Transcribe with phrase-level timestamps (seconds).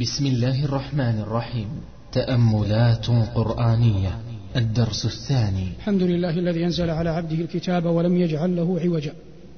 [0.00, 1.68] بسم الله الرحمن الرحيم.
[2.12, 4.18] تأملات قرآنية.
[4.56, 5.68] الدرس الثاني.
[5.78, 9.12] الحمد لله الذي أنزل على عبده الكتاب ولم يجعل له عوجا.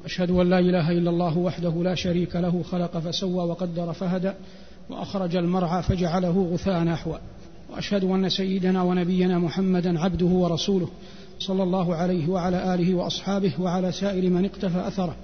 [0.04, 4.32] أشهد أن لا إله إلا الله وحده لا شريك له خلق فسوى وقدر فهدى
[4.90, 7.16] وأخرج المرعى فجعله غثاء نحوا
[7.72, 10.88] وأشهد أن سيدنا ونبينا محمدا عبده ورسوله
[11.38, 15.16] صلى الله عليه وعلى آله وأصحابه وعلى سائر من اقتفى أثره.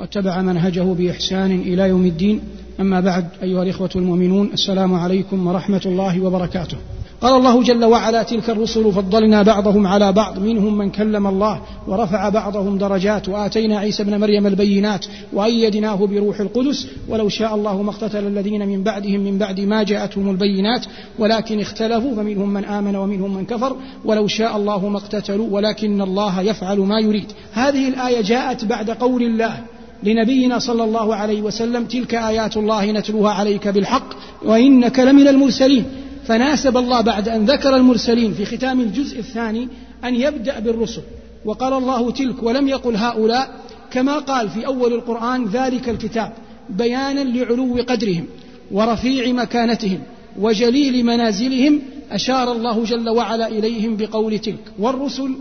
[0.00, 2.40] واتبع منهجه بإحسان إلى يوم الدين.
[2.80, 6.76] أما بعد أيها الإخوة المؤمنون السلام عليكم ورحمة الله وبركاته.
[7.20, 12.28] قال الله جل وعلا تلك الرسل فضلنا بعضهم على بعض منهم من كلم الله ورفع
[12.28, 16.86] بعضهم درجات وآتينا عيسى ابن مريم البينات وأيدناه بروح القدس.
[17.08, 20.86] ولو شاء الله ما اقتتل الذين من بعدهم من بعد ما جاءتهم البينات
[21.18, 23.76] ولكن اختلفوا فمنهم من آمن ومنهم من كفر.
[24.04, 27.32] ولو شاء الله ما اقتتلوا ولكن الله يفعل ما يريد.
[27.52, 29.58] هذه الآية جاءت بعد قول الله.
[30.02, 34.08] لنبينا صلى الله عليه وسلم تلك آيات الله نتلوها عليك بالحق
[34.44, 35.84] وإنك لمن المرسلين.
[36.26, 39.68] فناسب الله بعد أن ذكر المرسلين في ختام الجزء الثاني
[40.04, 41.02] أن يبدأ بالرسل.
[41.44, 43.50] وقال الله تلك ولم يقل هؤلاء
[43.90, 46.32] كما قال في أول القرآن ذلك الكتاب
[46.70, 48.24] بيانا لعلو قدرهم
[48.70, 50.00] ورفيع مكانتهم
[50.40, 54.64] وجليل منازلهم أشار الله جل وعلا إليهم بقول تلك.
[54.78, 55.34] والرسل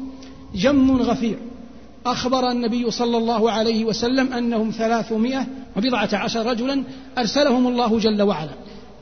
[0.55, 1.37] جم غفير.
[2.11, 6.83] أخبر النبي صلى الله عليه وسلم أنهم ثلاثمائة وبضعة عشر رجلا
[7.17, 8.53] أرسلهم الله جل وعلا.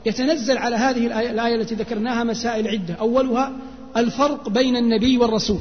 [0.06, 3.52] يتنزل على هذه الآية, الآية التي ذكرناها مسائل عدة أولها
[3.96, 5.58] الفرق بين النبي والرسول.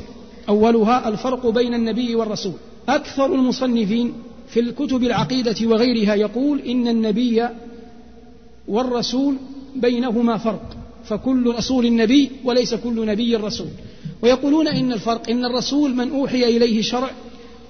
[0.50, 2.54] أولها الفرق بين النبي والرسول.
[2.90, 4.14] أكثر المصنفين
[4.48, 7.48] في الكتب العقيدة وغيرها يقول إن النبي
[8.68, 9.36] والرسول
[9.76, 10.78] بينهما فرق.
[11.06, 13.68] فكل رسول نبي وليس كل نبي رسول.
[14.22, 17.10] ويقولون إن الفرق إن الرسول من أوحي إليه شرع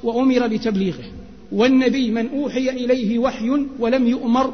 [0.05, 1.03] وأمر بتبليغه.
[1.51, 4.53] والنبي من أوحي إليه وحي ولم يؤمر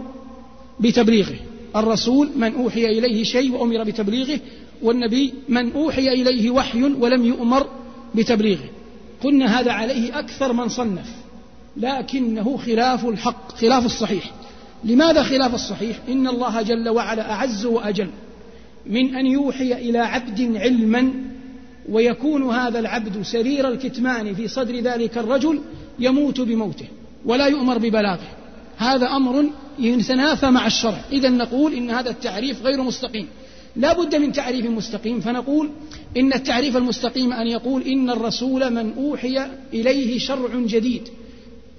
[0.80, 1.36] بتبليغه.
[1.76, 4.40] الرسول من أوحي إليه شيء وأمر بتبليغه.
[4.82, 7.68] والنبي من أوحي إليه وحي ولم يؤمر
[8.16, 8.70] بتبليغه.
[9.24, 11.10] قلنا هذا عليه أكثر من صنف.
[11.78, 14.32] لكنه خلاف الحق خلاف الصحيح.
[14.84, 18.10] لماذا خلاف الصحيح؟ إن الله جل وعلا أعز وأجل
[18.86, 21.31] من أن يوحي إلى عبد علما
[21.90, 25.62] ويكون هذا العبد سرير الكتمان في صدر ذلك الرجل
[26.00, 26.86] يموت بموته
[27.26, 28.28] ولا يؤمر ببلاغه.
[28.78, 29.46] هذا أمر
[29.80, 31.02] يتنافى مع الشرع.
[31.12, 33.28] اذا نقول إن هذا التعريف غير مستقيم.
[33.76, 35.20] لا بد من تعريف مستقيم.
[35.20, 35.70] فنقول
[36.18, 41.10] إن التعريف المستقيم أن يقول إن الرسول من أوحي إليه شرع جديد.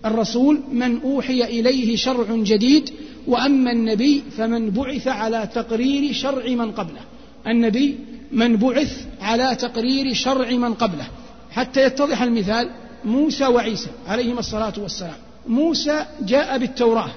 [0.04, 2.90] الرسول من أوحي إليه شرع جديد
[3.26, 7.00] وأما النبي فمن بعث على تقرير شرع من قبله.
[7.46, 7.96] النبي
[8.32, 11.06] من بعث على تقرير شرع من قبله.
[11.50, 12.70] حتى يتضح المثال
[13.04, 15.16] موسى وعيسى عليهما الصلاة والسلام.
[15.46, 17.10] موسى جاء بالتوراة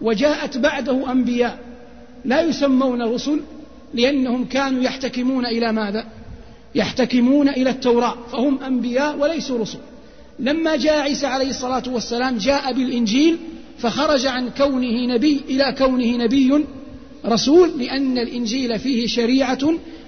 [0.00, 1.58] وجاءت بعده أنبياء.
[2.24, 3.40] لا يسمون رسل
[3.94, 6.04] لأنهم كانوا يحتكمون إلى ماذا؟
[6.74, 9.78] يحتكمون إلى التوراة فهم أنبياء وليسوا رسل.
[10.38, 13.38] لما جاء عيسى عليه الصلاة والسلام جاء بالإنجيل
[13.78, 16.64] فخرج عن كونه نبي إلى كونه نبي
[17.26, 19.58] رسول لأن الإنجيل فيه شريعة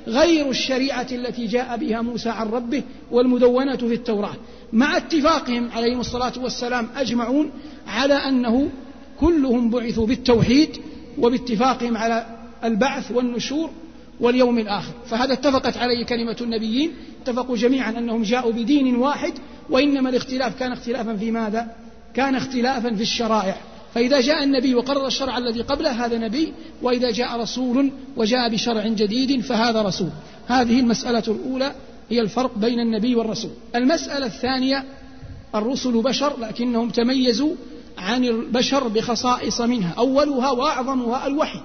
[0.09, 4.35] غير الشريعة التي جاء بها موسى عن ربه والمدونة في التوراة.
[4.73, 7.51] مع اتفاقهم عليهم الصلاة والسلام أجمعون
[7.87, 8.69] على أنه
[9.21, 10.77] كلهم بعثوا بالتوحيد
[11.19, 12.27] وباتفاقهم على
[12.65, 13.71] البعث والنشور
[14.21, 14.93] واليوم الآخر.
[15.07, 16.93] فهذا اتفقت عليه كلمة النبيين.
[17.23, 19.33] اتفقوا جميعا أنهم جاءوا بدين واحد
[19.71, 21.67] وإنما الاختلاف كان اختلافا في ماذا؟
[22.15, 23.57] كان اختلافا في الشرائع.
[23.95, 29.41] فإذا جاء النبي وقرر الشرع الذي قبله هذا نبي وإذا جاء رسول وجاء بشرع جديد
[29.41, 30.09] فهذا رسول.
[30.47, 31.75] هذه المسألة الأولى
[32.11, 33.51] هي الفرق بين النبي والرسول.
[33.75, 34.85] المسألة الثانية
[35.55, 37.55] الرسل بشر لكنهم تميزوا
[37.99, 39.95] عن البشر بخصائص منها.
[39.99, 41.61] أولها وأعظمها الوحي.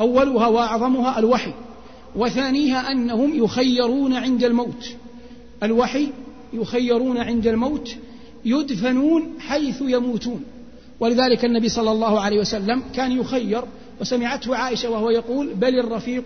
[0.00, 1.52] أولها وأعظمها الوحي.
[2.16, 4.88] وثانيها أنهم يخيرون عند الموت.
[5.62, 6.08] الوحي
[6.52, 7.96] يخيرون عند الموت
[8.44, 10.44] يدفنون حيث يموتون.
[11.00, 13.64] ولذلك النبي صلى الله عليه وسلم كان يخير
[14.00, 16.24] وسمعته عائشة وهو يقول بل الرفيق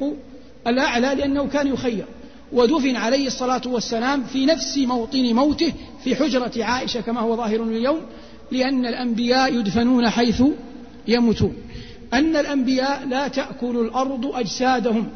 [0.67, 2.05] الأعلى لأنه كان يخير.
[2.53, 5.73] ودفن عليه الصلاة والسلام في نفس موطن موته
[6.05, 8.01] في حجرة عائشة كما هو ظاهر اليوم
[8.53, 10.43] لأن الأنبياء يدفنون حيث
[11.09, 11.55] يموتون.
[12.15, 15.09] أن الأنبياء لا تأكل الأرض أجسادهم.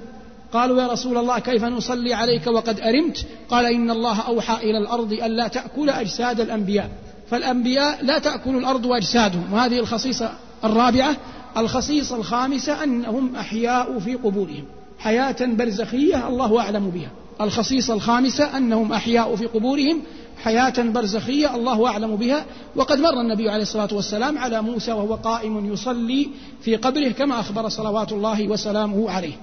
[0.53, 5.13] قالوا يا رسول الله كيف نصلي عليك وقد أرمت؟ قال إن الله أوحى إلى الأرض
[5.13, 6.91] ألا تأكل أجساد الأنبياء.
[7.31, 10.31] فالأنبياء لا تأكل الأرض أجسادهم وهذه الخصيصة
[10.65, 11.17] الرابعة
[11.57, 14.65] الخصيصة الخامسة أنهم أحياء في قبورهم.
[14.99, 17.11] حياة برزخية الله أعلم بها.
[17.41, 20.03] الخصيصة الخامسة أنهم أحياء في قبورهم
[20.43, 22.45] حياة برزخية الله أعلم بها.
[22.77, 26.29] وقد مر النبي عليه الصلاة والسلام على موسى وهو قائم يصلي
[26.63, 29.35] في قبره كما أخبر صلوات الله وسلامه عليه.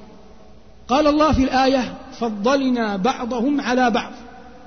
[0.87, 4.11] قال الله في الآية فضلنا بعضهم على بعض.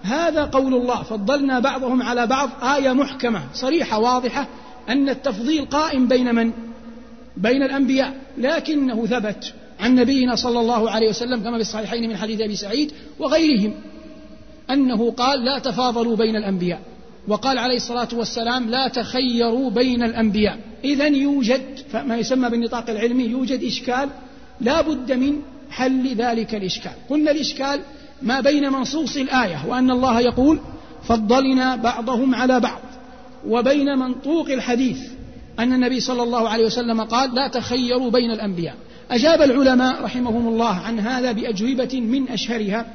[0.02, 1.02] هذا قول الله.
[1.02, 2.50] فضلنا بعضهم على بعض.
[2.62, 4.48] آية محكمة صريحة واضحة
[4.88, 6.52] أن التفضيل قائم بين من؟
[7.36, 8.14] بين الأنبياء.
[8.38, 12.92] لكنه ثبت عن نبينا صلى الله عليه وسلم كما في الصحيحين من حديث أبي سعيد
[13.18, 13.74] وغيرهم
[14.70, 16.80] أنه قال لا تفاضلوا بين الأنبياء.
[17.28, 20.58] وقال عليه الصلاة والسلام لا تخيروا بين الأنبياء.
[20.84, 21.62] إذا يوجد
[21.94, 24.08] ما يسمى بالنطاق العلمي يوجد إشكال
[24.60, 25.36] لا بد من
[25.70, 26.92] حل ذلك الإشكال.
[27.10, 27.80] قلنا الإشكال
[28.22, 30.58] ما بين منصوص الآية وأن الله يقول
[31.02, 32.80] فضلنا بعضهم على بعض
[33.48, 34.98] وبين منطوق الحديث
[35.58, 38.74] أن النبي صلى الله عليه وسلم قال لا تخيروا بين الأنبياء.
[39.10, 42.86] أجاب العلماء رحمهم الله عن هذا بأجوبة من أشهرها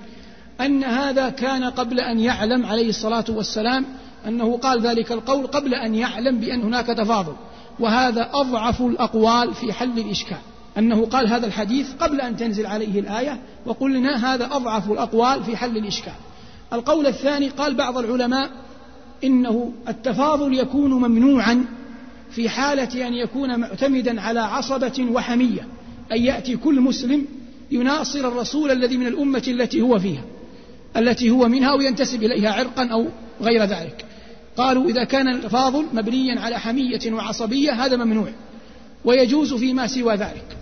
[0.62, 3.86] أن هذا كان قبل أن يعلم عليه الصلاة والسلام
[4.28, 7.34] أنه قال ذلك القول قبل أن يعلم بأن هناك تفاضل
[7.80, 10.38] وهذا أضعف الأقوال في حل الإشكال.
[10.78, 15.78] أنه قال هذا الحديث قبل أن تنزل عليه الآية وقلنا هذا أضعف الأقوال في حل
[15.78, 16.14] الإشكال.
[16.74, 18.50] القول الثاني قال بعض العلماء
[19.24, 21.66] إنه التفاضل يكون ممنوعا
[22.32, 25.68] في حالة أن يكون معتمدا على عصبة وحمية
[26.12, 27.26] أن يأتي كل مسلم
[27.72, 30.24] يناصر الرسول الذي من الأمة التي هو فيها
[30.98, 33.06] التي هو منها أو ينتسب إليها عرقا أو
[33.42, 34.06] غير ذلك.
[34.58, 38.30] قالوا إذا كان التفاضل مبنيا على حمية وعصبية هذا ممنوع
[39.06, 40.58] ويجوز فيما سوى ذلك.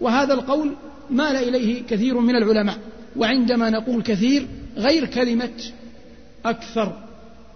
[0.00, 0.72] وهذا القول
[1.10, 2.78] مال إليه كثير من العلماء
[3.16, 4.46] وعندما نقول كثير
[4.76, 5.50] غير كلمة
[6.44, 6.92] أكثر.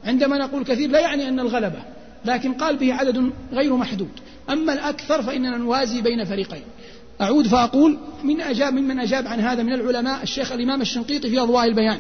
[0.04, 1.78] عندما نقول كثير لا يعني أن الغلبة
[2.25, 4.08] لكن قال به عدد غير محدود.
[4.50, 6.62] أما الأكثر فإننا نوازي بين فريقين.
[7.20, 11.64] أعود فأقول من أجاب ممن أجاب عن هذا من العلماء الشيخ الإمام الشنقيطي في أضواء
[11.64, 11.98] البيان.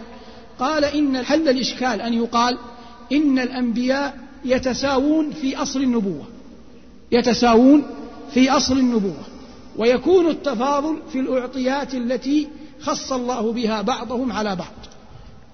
[0.58, 2.58] قال إن حل الإشكال أن يقال
[3.12, 6.24] إن الأنبياء يتساوون في أصل النبوة.
[7.12, 7.82] يتساوون
[8.34, 9.29] في أصل النبوة.
[9.80, 12.48] ويكون التفاضل في الأعطيات التي
[12.80, 14.72] خص الله بها بعضهم على بعض.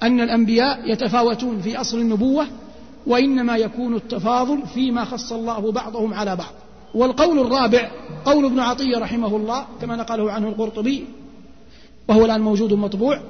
[0.03, 2.47] أن الأنبياء يتفاوتون في أصل النبوة
[3.07, 6.53] وإنما يكون التفاضل فيما خص الله بعضهم على بعض.
[6.95, 7.91] والقول الرابع
[8.25, 11.05] قول ابن عطية رحمه الله كما نقله عنه القرطبي
[12.09, 13.21] وهو الآن موجود مطبوع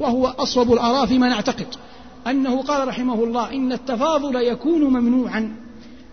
[0.00, 1.66] وهو أصوب الآراء فيما نعتقد.
[2.26, 5.56] أنه قال رحمه الله إن التفاضل يكون ممنوعا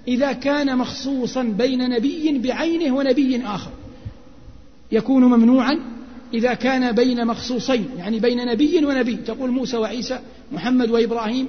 [0.07, 3.71] إذا كان مخصوصا بين نبي بعينه ونبي آخر.
[4.93, 5.79] يكون ممنوعا
[6.33, 9.15] إذا كان بين مخصوصين يعني بين نبي ونبي.
[9.15, 10.19] تقول موسى وعيسى
[10.51, 11.47] محمد وإبراهيم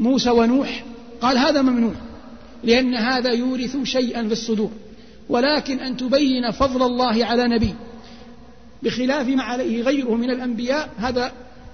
[0.00, 0.84] موسى ونوح.
[1.20, 1.94] قال هذا ممنوع
[2.64, 4.70] لأن هذا يورث شيئا في الصدور.
[5.28, 7.74] ولكن أن تبين فضل الله على نبي
[8.82, 11.32] بخلاف ما عليه غيره من الأنبياء هذا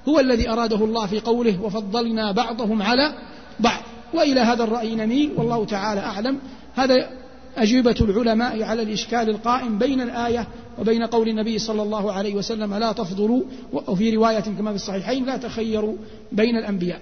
[0.09, 3.15] هو الذي أراده الله في قوله وفضلنا بعضهم على
[3.61, 3.83] بعض.
[4.15, 6.39] وإلى هذا الرأي نميل والله تعالى أعلم.
[6.77, 7.11] هذا
[7.59, 10.47] أجوبة العلماء على الإشكال القائم بين الآية
[10.79, 15.37] وبين قول النبي صلى الله عليه وسلم لا تفضلوا وفي رواية كما في الصحيحين لا
[15.37, 15.97] تخيروا
[16.33, 17.01] بين الأنبياء.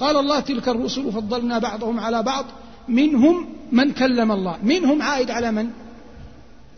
[0.00, 2.44] قال الله تلك الرسل فضلنا بعضهم على بعض
[2.88, 4.56] منهم من كلم الله.
[4.62, 5.70] منهم عائد على من؟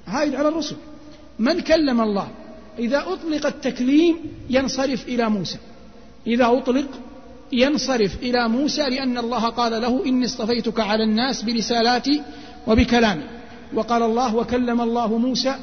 [0.07, 0.77] عائد على الرسل.
[1.39, 2.29] من كلم الله؟
[2.79, 4.17] إذا أطلق التكليم
[4.51, 5.59] ينصرف إلى موسى.
[6.27, 6.89] إذا أطلق
[7.53, 12.23] ينصرف إلى موسى لأن الله قال له إني اصطفيتك على الناس برسالاتي
[12.67, 13.23] وبكلامي
[13.75, 15.55] وقال الله وكلم الله موسى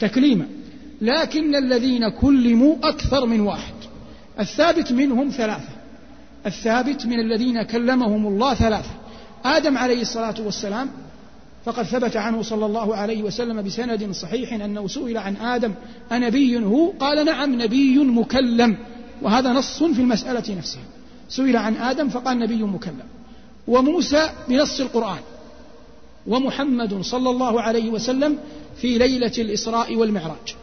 [0.00, 0.46] تكليما.
[1.00, 3.74] لكن الذين كلموا أكثر من واحد.
[4.40, 5.68] الثابت منهم ثلاثة.
[6.46, 8.90] الثابت من الذين كلمهم الله ثلاثة.
[9.44, 10.90] آدم عليه الصلاة والسلام
[11.64, 15.72] فقد ثبت عنه صلى الله عليه وسلم بسند صحيح أنه سئل عن آدم
[16.12, 18.76] أنبي هو؟ قال نعم نبي مكلم.
[19.22, 20.82] وهذا نص في المسألة نفسها.
[21.28, 23.06] سئل عن آدم فقال نبي مكلم.
[23.68, 25.18] وموسى بنص القرآن.
[26.26, 28.38] ومحمد صلى الله عليه وسلم
[28.76, 30.54] في ليلة الإسراء والمعراج.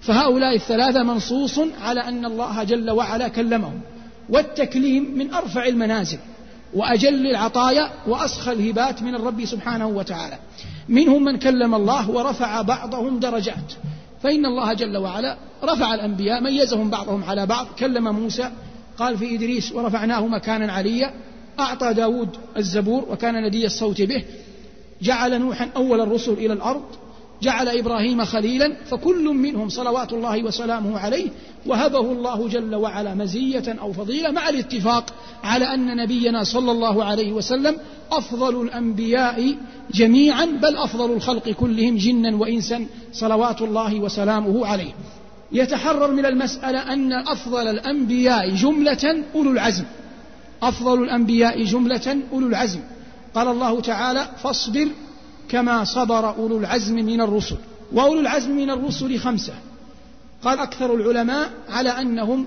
[0.00, 3.80] فهؤلاء الثلاثة منصوص على أن الله جل وعلا كلمهم
[4.28, 6.18] والتكليم من أرفع المنازل
[6.74, 10.38] وأجل العطايا وأسخى الهبات من الرب سبحانه وتعالى.
[10.88, 13.72] منهم من كلم الله ورفع بعضهم درجات
[14.22, 17.66] فإن الله جل وعلا رفع الأنبياء ميزهم بعضهم على بعض.
[17.78, 18.50] كلم موسى
[18.98, 21.12] قال في إدريس ورفعناه مكانا عليا
[21.60, 24.24] أعطى داود الزبور وكان ندي الصوت به
[25.02, 26.82] جعل نوحا أول الرسل إلى الأرض
[27.42, 31.28] جعل إبراهيم خليلا فكل منهم صلوات الله وسلامه عليه
[31.66, 35.14] وهبه الله جل وعلا مزية أو فضيلة مع الاتفاق
[35.44, 37.76] على أن نبينا صلى الله عليه وسلم
[38.12, 39.54] أفضل الأنبياء
[39.94, 44.92] جميعا بل أفضل الخلق كلهم جنا وإنسا صلوات الله وسلامه عليه.
[45.52, 49.84] يتحرر من المسألة أن أفضل الأنبياء جملة أولو العزم
[50.62, 52.80] أفضل الأنبياء جملة أولو العزم.
[53.34, 54.88] قال الله تعالى فاصبر
[55.48, 57.56] كما صبر أولو العزم من الرسل.
[57.92, 59.54] وأولو العزم من الرسل خمسة.
[60.42, 62.46] قال أكثر العلماء على أنهم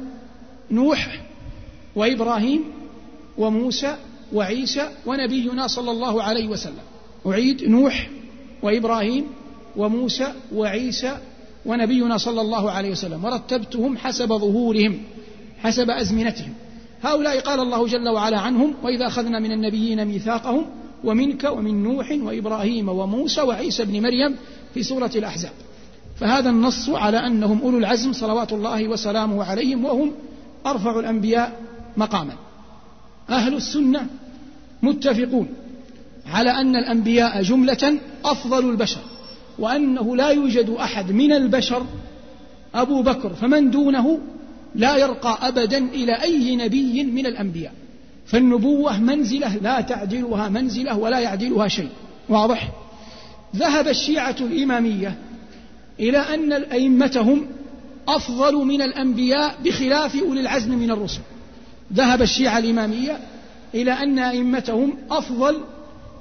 [0.71, 1.21] نوح
[1.95, 2.63] وإبراهيم
[3.37, 3.95] وموسى
[4.33, 6.83] وعيسى ونبينا صلى الله عليه وسلم.
[7.27, 8.09] أعيد نوح
[8.61, 9.25] وإبراهيم
[9.77, 11.17] وموسى وعيسى
[11.65, 13.25] ونبينا صلى الله عليه وسلم.
[13.25, 15.03] ورتبتهم حسب ظهورهم
[15.63, 16.53] حسب أزمنتهم.
[17.03, 20.65] هؤلاء قال الله جل وعلا عنهم وإذا أخذنا من النبيين ميثاقهم
[21.03, 24.35] ومنك ومن نوح وإبراهيم وموسى وعيسى بن مريم
[24.73, 25.51] في سورة الأحزاب.
[26.19, 30.11] فهذا النص على أنهم أولو العزم صلوات الله وسلامه عليهم وهم
[30.65, 31.61] أرفع الأنبياء
[31.97, 32.33] مقاما.
[33.29, 34.07] أهل السنة
[34.83, 35.47] متفقون
[36.25, 39.01] على أن الأنبياء جملة أفضل البشر
[39.59, 41.85] وأنه لا يوجد أحد من البشر
[42.75, 44.19] أبو بكر فمن دونه
[44.75, 47.73] لا يرقى أبدا إلى أي نبي من الأنبياء.
[48.25, 51.89] فالنبوة منزلة لا تعدلها منزلة ولا يعدلها شيء.
[52.29, 52.69] واضح؟
[53.55, 55.17] ذهب الشيعة الإمامية
[55.99, 57.45] إلى أن أئمتهم
[58.07, 61.21] أفضل من الأنبياء بخلاف أولي العزم من الرسل.
[61.93, 63.19] ذهب الشيعة الإمامية
[63.75, 65.57] إلى أن أئمتهم أفضل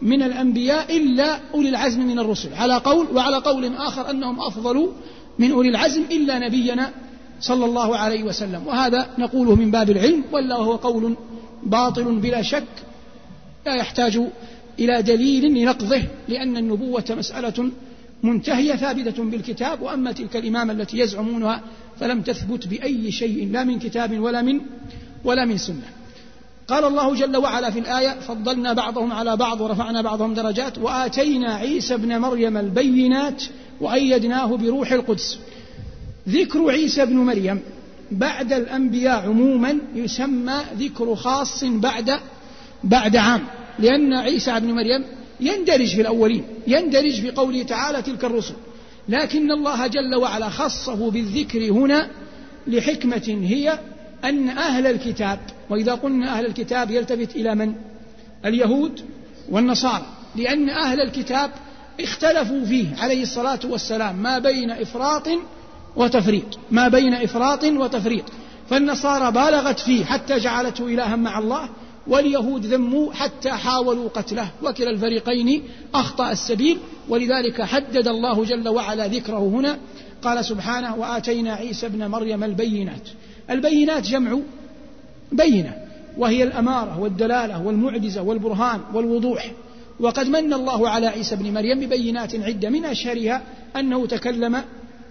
[0.02, 2.54] من الأنبياء إلا أولي العزم من الرسل.
[2.54, 4.88] على قول وعلى قول آخر أنهم أفضل
[5.38, 6.90] من أولي العزم إلا نبينا
[7.43, 8.67] صلى الله عليه وسلم.
[8.67, 11.17] وهذا نقوله من باب العلم ولا هو قول
[11.63, 12.65] باطل بلا شك
[13.67, 14.21] لا يحتاج
[14.79, 17.71] إلى دليل لنقضه لأن النبوة مسألة
[18.23, 21.61] منتهية ثابتة بالكتاب وأما تلك الإمامة التي يزعمونها
[22.01, 24.61] فلم تثبت بأي شيء لا من كتاب ولا من
[25.25, 25.89] ولا من سنة.
[26.69, 31.95] قال الله جل وعلا في الآية فضلنا بعضهم على بعض ورفعنا بعضهم درجات وآتينا عيسى
[31.95, 33.43] ابن مريم البينات
[33.81, 35.39] وأيدناه بروح القدس.
[36.29, 37.61] ذكر عيسى ابن مريم
[38.11, 42.19] بعد الأنبياء عموما يسمى ذكر خاص بعد
[42.85, 43.45] بعد عام
[43.79, 45.05] لأن عيسى ابن مريم
[45.41, 48.55] يندرج في الأولين يندرج في قوله تعالى تلك الرسل
[49.09, 52.09] لكن الله جل وعلا خصه بالذكر هنا
[52.67, 53.79] لحكمة هي
[54.25, 55.38] أن أهل الكتاب
[55.71, 57.75] وإذا قلنا أهل الكتاب يلتفت إلى من؟
[58.45, 59.00] اليهود
[59.50, 61.50] والنصارى لأن أهل الكتاب
[62.00, 65.29] اختلفوا فيه عليه الصلاة والسلام ما بين إفراط
[65.97, 68.25] وتفريط ما بين إفراط وتفريط
[68.71, 71.69] فالنصارى بالغت فيه حتى جعلته إلها مع الله
[72.07, 74.51] واليهود ذموا حتى حاولوا قتله.
[74.63, 75.63] وكلا الفريقين
[75.95, 79.79] أخطأ السبيل ولذلك حدد الله جل وعلا ذكره هنا.
[80.23, 83.09] قال سبحانه وآتينا عيسى ابن مريم البينات.
[83.51, 84.39] البينات جمع
[85.33, 85.77] بينة
[86.19, 89.53] وهي الأمارة والدلالة والمعجزة والبرهان والوضوح.
[90.01, 93.43] وقد من الله على عيسى ابن مريم ببينات عدة من أشهرها
[93.77, 94.63] أنه تكلم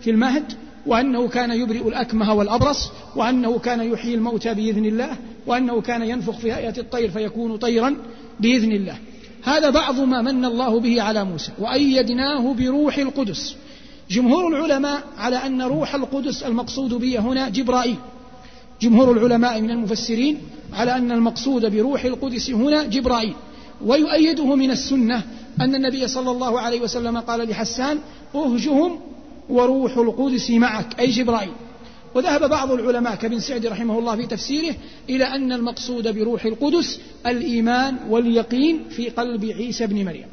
[0.02, 0.54] في المهد
[0.86, 6.54] وأنه كان يبرئ الأكمه والأبرص وأنه كان يحيي الموتى بإذن الله وأنه كان ينفخ في
[6.54, 7.96] هيئة الطير فيكون طيرا
[8.40, 8.96] بإذن الله.
[9.44, 13.56] هذا بعض ما من الله به على موسى وأيدناه بروح القدس.
[14.10, 17.98] جمهور العلماء على أن روح القدس المقصود به هنا جبرائيل.
[18.82, 20.38] جمهور العلماء من المفسرين
[20.74, 23.34] على أن المقصود بروح القدس هنا جبرائيل.
[23.86, 25.24] ويؤيده من السنة
[25.62, 27.98] أن النبي صلى الله عليه وسلم قال لحسان
[28.36, 29.00] أهجهم
[29.50, 31.52] وروح القدس معك أي جبرائيل.
[32.16, 34.76] وذهب بعض العلماء كابن سعد رحمه الله في تفسيره
[35.10, 40.28] إلى أن المقصود بروح القدس الإيمان واليقين في قلب عيسى بن مريم.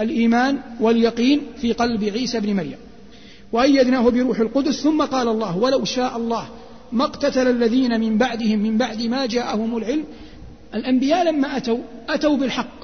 [0.00, 2.76] الإيمان واليقين في قلب عيسى بن مريم.
[3.52, 6.48] وأيدناه بروح القدس ثم قال الله ولو شاء الله
[6.92, 10.04] ما اقتتل الذين من بعدهم من بعد ما جاءهم العلم.
[10.74, 12.78] الأنبياء لما أتوا أتوا بالحق.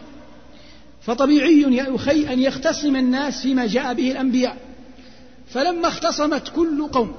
[1.03, 4.57] فطبيعي يا أخي أن يختصم الناس فيما جاء به الأنبياء.
[5.49, 7.13] فلما اختصمت كل قوم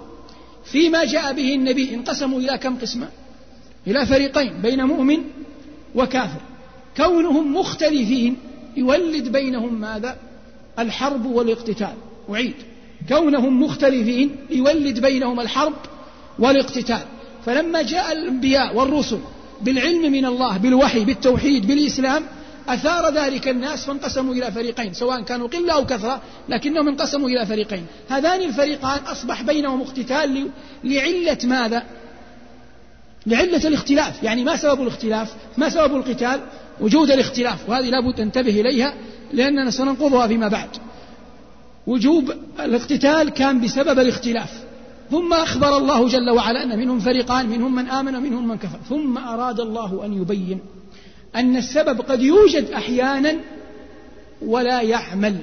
[0.66, 3.10] فيما جاء به النبي انقسموا إلى كم قسما
[3.88, 5.18] إلى فريقين بين مؤمن
[5.96, 6.42] وكافر.
[6.98, 8.38] كونهم مختلفين
[8.78, 10.18] يولد بينهم ماذا؟
[10.80, 11.94] الحرب والاقتتال.
[12.30, 12.54] أعيد.
[13.10, 15.74] كونهم مختلفين يولد بينهم الحرب
[16.40, 17.06] والاقتتال.
[17.46, 19.20] فلما جاء الأنبياء والرسل
[19.62, 22.24] بالعلم من الله بالوحي بالتوحيد بالإسلام
[22.68, 27.86] أثار ذلك الناس فانقسموا إلى فريقين سواء كانوا قلة أو كثرة لكنهم انقسموا إلى فريقين.
[28.10, 30.50] هذان الفريقان أصبح بينهم اقتتال
[30.84, 31.84] لعلة ماذا؟
[33.26, 34.24] لعلة الاختلاف.
[34.24, 36.40] يعني ما سبب الاختلاف؟ ما سبب القتال؟
[36.82, 37.70] وجود الاختلاف.
[37.70, 38.94] وهذه لابد تنتبه إليها
[39.34, 40.70] لأننا سننقضها فيما بعد.
[41.88, 44.64] وجوب الاقتتال كان بسبب الاختلاف.
[45.12, 48.80] ثم أخبر الله جل وعلا أن منهم فريقان منهم من آمن ومنهم من كفر.
[48.90, 50.60] ثم أراد الله أن يبين
[51.36, 53.36] أن السبب قد يوجد أحيانا
[54.42, 55.36] ولا يعمل.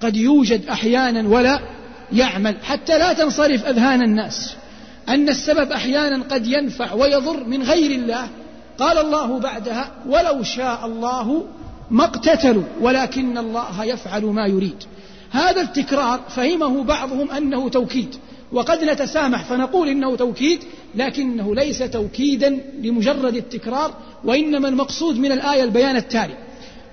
[0.00, 1.60] قد يوجد أحيانا ولا
[2.12, 2.56] يعمل.
[2.62, 4.56] حتى لا تنصرف أذهان الناس.
[5.08, 8.28] أن السبب أحيانا قد ينفع ويضر من غير الله.
[8.78, 11.46] قال الله بعدها ولو شاء الله
[11.90, 14.84] ما اقتتلوا ولكن الله يفعل ما يريد.
[15.30, 18.16] هذا التكرار فهمه بعضهم أنه توكيد.
[18.54, 20.58] وقد نتسامح فنقول إنه توكيد
[20.94, 23.94] لكنه ليس توكيدا لمجرد التكرار
[24.24, 26.34] وإنما المقصود من الآية البيان التالي.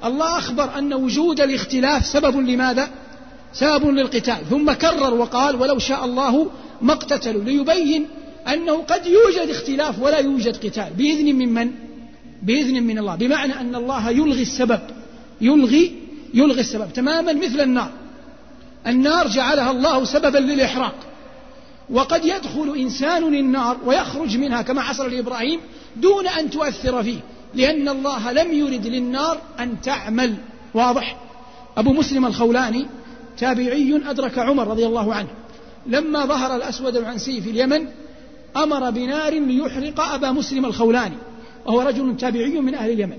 [0.05, 2.89] الله أخبر أن وجود الاختلاف سبب لماذا؟
[3.53, 4.37] سبب للقتال.
[4.49, 6.51] ثم كرر وقال ولو شاء الله
[6.81, 7.43] ما اقتتلوا.
[7.43, 8.07] ليبين
[8.47, 10.89] أنه قد يوجد اختلاف ولا يوجد قتال.
[10.97, 11.71] بإذن من من؟
[12.43, 13.15] بإذن من الله.
[13.15, 14.79] بمعنى أن الله يلغي السبب.
[15.41, 15.95] يلغي
[16.33, 16.93] يلغي السبب.
[16.93, 17.91] تماما مثل النار.
[18.87, 20.95] النار جعلها الله سببا للإحراق.
[21.91, 25.59] وقد يدخل إنسان النار ويخرج منها كما حصل لإبراهيم
[25.95, 27.19] دون أن تؤثر فيه
[27.53, 30.35] لأن الله لم يرد للنار أن تعمل.
[30.73, 31.17] واضح؟
[31.77, 32.85] أبو مسلم الخولاني
[33.37, 35.29] تابعي أدرك عمر رضي الله عنه
[35.87, 37.87] لما ظهر الأسود عن سيف اليمن
[38.57, 41.15] أمر بنار ليحرق أبا مسلم الخولاني
[41.65, 43.17] وهو رجل تابعي من أهل اليمن.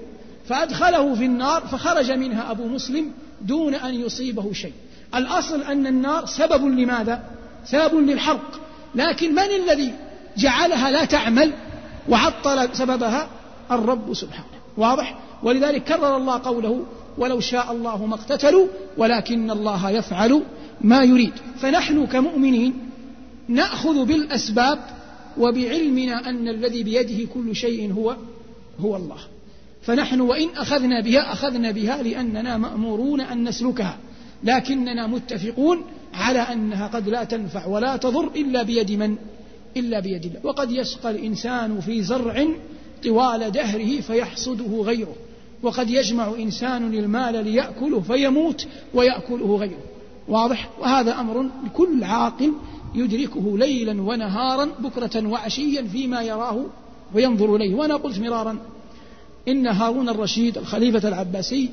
[0.49, 4.73] فأدخله في النار فخرج منها أبو مسلم دون أن يصيبه شيء.
[5.15, 7.23] الأصل أن النار سبب لماذا؟
[7.65, 8.61] سبب للحرق.
[8.95, 9.93] لكن من الذي
[10.37, 11.53] جعلها لا تعمل
[12.09, 13.29] وعطل سببها؟
[13.71, 14.47] الرب سبحانه.
[14.77, 16.87] واضح؟ ولذلك كرر الله قوله
[17.19, 20.43] ولو شاء الله ما اقتتلوا ولكن الله يفعل
[20.81, 21.33] ما يريد.
[21.61, 22.75] فنحن كمؤمنين
[23.49, 24.79] نأخذ بالأسباب
[25.39, 28.17] وبعلمنا أن الذي بيده كل شيء هو
[28.81, 29.19] هو الله.
[29.83, 33.97] فنحن وإن أخذنا بها أخذنا بها لأننا مأمورون أن نسلكها.
[34.45, 35.85] لكننا متفقون
[36.15, 39.17] على أنها قد لا تنفع ولا تضر إلا بيد من؟
[39.77, 40.41] إلا بيد الله.
[40.45, 42.47] وقد يسقى الإنسان في زرع
[43.05, 45.15] طوال دهره فيحصده غيره.
[45.63, 49.81] وقد يجمع إنسان المال ليأكله فيموت ويأكله غيره.
[50.29, 52.53] واضح؟ وهذا أمر لكل عاقل
[52.95, 56.67] يدركه ليلا ونهارا بكرة وعشيا فيما يراه
[57.15, 57.75] وينظر إليه.
[57.75, 58.59] وأنا قلت مرارا
[59.49, 61.71] إن هارون الرشيد الخليفة العباسي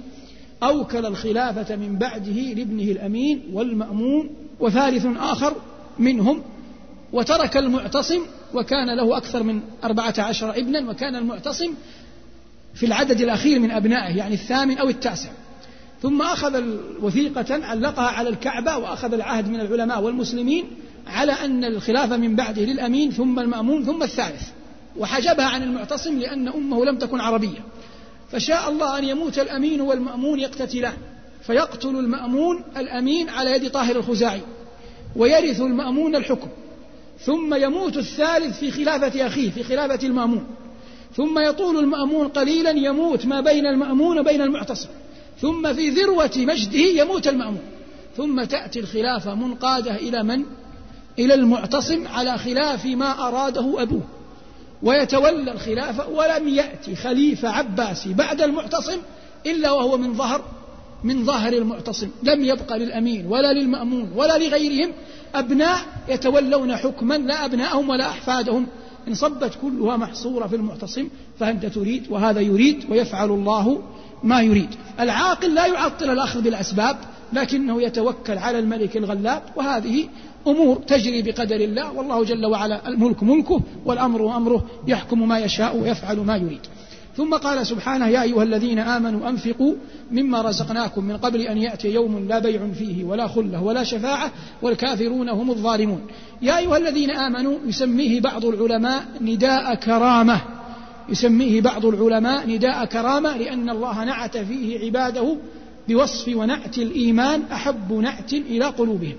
[0.63, 5.55] أوكل الخلافة من بعده لابنه الأمين والمأمون وثالث آخر
[5.99, 6.41] منهم
[7.13, 8.21] وترك المعتصم
[8.53, 11.73] وكان له أكثر من أربعة عشر ابنا وكان المعتصم
[12.73, 15.29] في العدد الأخير من أبنائه يعني الثامن أو التاسع.
[16.01, 16.63] ثم أخذ
[17.01, 20.65] وثيقة علقها على الكعبة وأخذ العهد من العلماء والمسلمين
[21.07, 24.43] على أن الخلافة من بعده للأمين ثم المأمون ثم الثالث.
[24.97, 27.59] وحجبها عن المعتصم لأن أمه لم تكن عربية.
[28.31, 30.97] فشاء الله أن يموت الأمين والمأمون يقتتلان.
[31.41, 34.41] فيقتل المأمون الأمين على يد طاهر الخزاعي
[35.15, 36.47] ويرث المأمون الحكم.
[37.19, 40.47] ثم يموت الثالث في خلافة أخيه في خلافة المأمون.
[41.15, 44.89] ثم يطول المأمون قليلا يموت ما بين المأمون وبين المعتصم.
[45.41, 47.63] ثم في ذروة مجده يموت المأمون.
[48.17, 50.45] ثم تأتي الخلافة منقادة إلى من؟
[51.19, 54.03] إلى المعتصم على خلاف ما أراده أبوه.
[54.83, 58.97] ويتولى الخلافة ولم يأتي خليفة عباسي بعد المعتصم
[59.45, 60.41] إلا وهو من ظهر
[61.03, 62.09] من ظهر المعتصم.
[62.23, 64.91] لم يبقى للأمين ولا للمأمون ولا لغيرهم
[65.35, 68.67] أبناء يتولون حكما لا أبناءهم ولا أحفادهم.
[69.07, 73.81] إن صبت كلها محصورة في المعتصم فأنت تريد وهذا يريد ويفعل الله
[74.23, 74.69] ما يريد.
[74.99, 76.97] العاقل لا يعطل الأخذ بالأسباب
[77.33, 80.07] لكنه يتوكل على الملك الغلاب وهذه
[80.47, 86.17] أمور تجري بقدر الله والله جل وعلا الملك ملكه والأمر أمره يحكم ما يشاء ويفعل
[86.17, 86.59] ما يريد.
[87.17, 89.73] ثم قال سبحانه يا أيها الذين آمنوا أنفقوا
[90.11, 95.29] مما رزقناكم من قبل أن يأتي يوم لا بيع فيه ولا خلة ولا شفاعة والكافرون
[95.29, 96.01] هم الظالمون.
[96.41, 100.41] يا أيها الذين آمنوا يسميه بعض العلماء نداء كرامة.
[101.09, 105.37] يسميه بعض العلماء نداء كرامة لأن الله نعت فيه عباده
[105.87, 109.15] بوصف ونعت الإيمان أحب نعت إلى قلوبهم.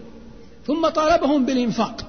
[0.70, 2.06] ثم طالبهم بالإنفاق.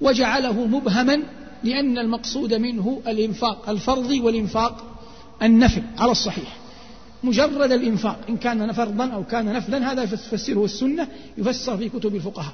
[0.00, 1.22] وجعله مبهما
[1.64, 4.84] لأن المقصود منه الإنفاق الفرض والإنفاق
[5.42, 6.56] النفل على الصحيح.
[7.24, 12.52] مجرد الإنفاق إن كان فرضا أو كان نفلا هذا تفسره السنة يفسر في كتب الفقهاء.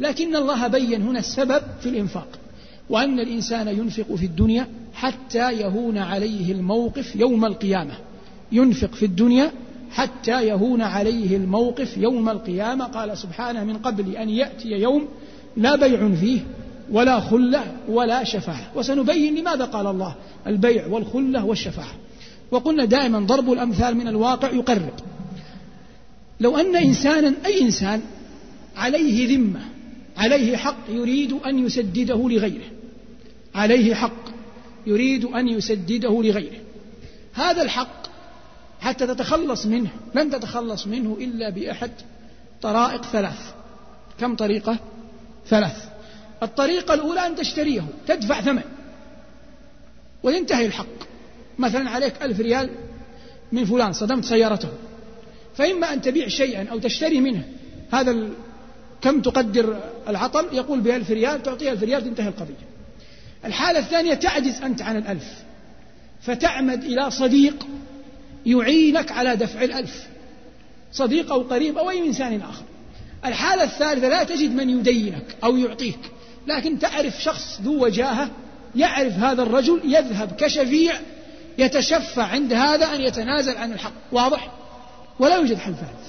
[0.00, 2.28] لكن الله بين هنا السبب في الإنفاق
[2.90, 7.94] وأن الإنسان ينفق في الدنيا حتى يهون عليه الموقف يوم القيامة.
[8.52, 9.52] ينفق في الدنيا
[9.90, 12.84] حتى يهون عليه الموقف يوم القيامة.
[12.84, 15.08] قال سبحانه من قبل أن يأتي يوم
[15.56, 16.40] لا بيع فيه
[16.92, 18.70] ولا خلة ولا شفاعة.
[18.74, 20.14] وسنبين لماذا قال الله؟
[20.46, 21.94] البيع والخلة والشفاعة.
[22.50, 24.92] وقلنا دائما ضرب الأمثال من الواقع يقرب.
[26.40, 28.00] لو أن إنسانا أي إنسان
[28.76, 29.60] عليه ذمة
[30.16, 32.70] عليه حق يريد أن يسدده لغيره.
[33.54, 34.28] عليه حق
[34.86, 36.58] يريد أن يسدده لغيره.
[37.34, 38.07] هذا الحق
[38.80, 39.90] حتى تتخلص منه.
[40.14, 41.90] لن تتخلص منه إلا بأحد؟
[42.62, 43.52] طرائق ثلاث.
[44.20, 44.78] كم طريقة؟
[45.46, 45.88] ثلاث.
[46.42, 48.62] الطريقة الأولى أن تشتريه تدفع ثمن.
[50.22, 50.86] وينتهي الحق.
[51.58, 52.70] مثلا عليك ألف ريال
[53.52, 54.68] من فلان صدمت سيارته.
[55.56, 57.44] فإما أن تبيع شيئا أو تشتري منه.
[57.92, 58.32] هذا ال...
[59.00, 62.68] كم تقدر العطل؟ يقول بألف ريال تعطيه ألف ريال تنتهي القضية.
[63.44, 65.34] الحالة الثانية تعجز أنت عن الألف.
[66.22, 67.66] فتعمد إلى صديق
[68.48, 70.06] يعينك على دفع الألف
[70.92, 72.64] صديق أو قريب أو أي إنسان آخر.
[73.24, 75.98] الحالة الثالثة لا تجد من يدينك أو يعطيك
[76.46, 78.30] لكن تعرف شخص ذو وجاهة
[78.76, 80.94] يعرف هذا الرجل يذهب كشفيع
[81.58, 83.92] يتشفع عند هذا أن يتنازل عن الحق.
[84.12, 84.50] واضح؟
[85.18, 86.08] ولا يوجد حل ثالث.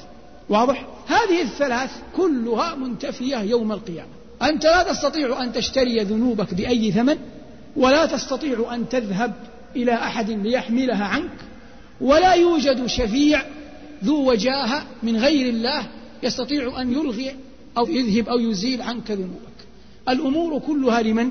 [0.49, 4.10] واضح؟ هذه الثلاث كلها منتفية يوم القيامة.
[4.41, 7.17] أنت لا تستطيع أن تشتري ذنوبك بأي ثمن
[7.75, 9.34] ولا تستطيع أن تذهب
[9.75, 11.49] إلى أحد ليحملها عنك
[12.02, 13.44] ولا يوجد شفيع
[14.04, 15.88] ذو وجاهة من غير الله
[16.24, 17.36] يستطيع أن يلغي
[17.78, 19.60] أو يذهب أو يزيل عنك ذنوبك.
[20.10, 21.30] الأمور كلها لمن؟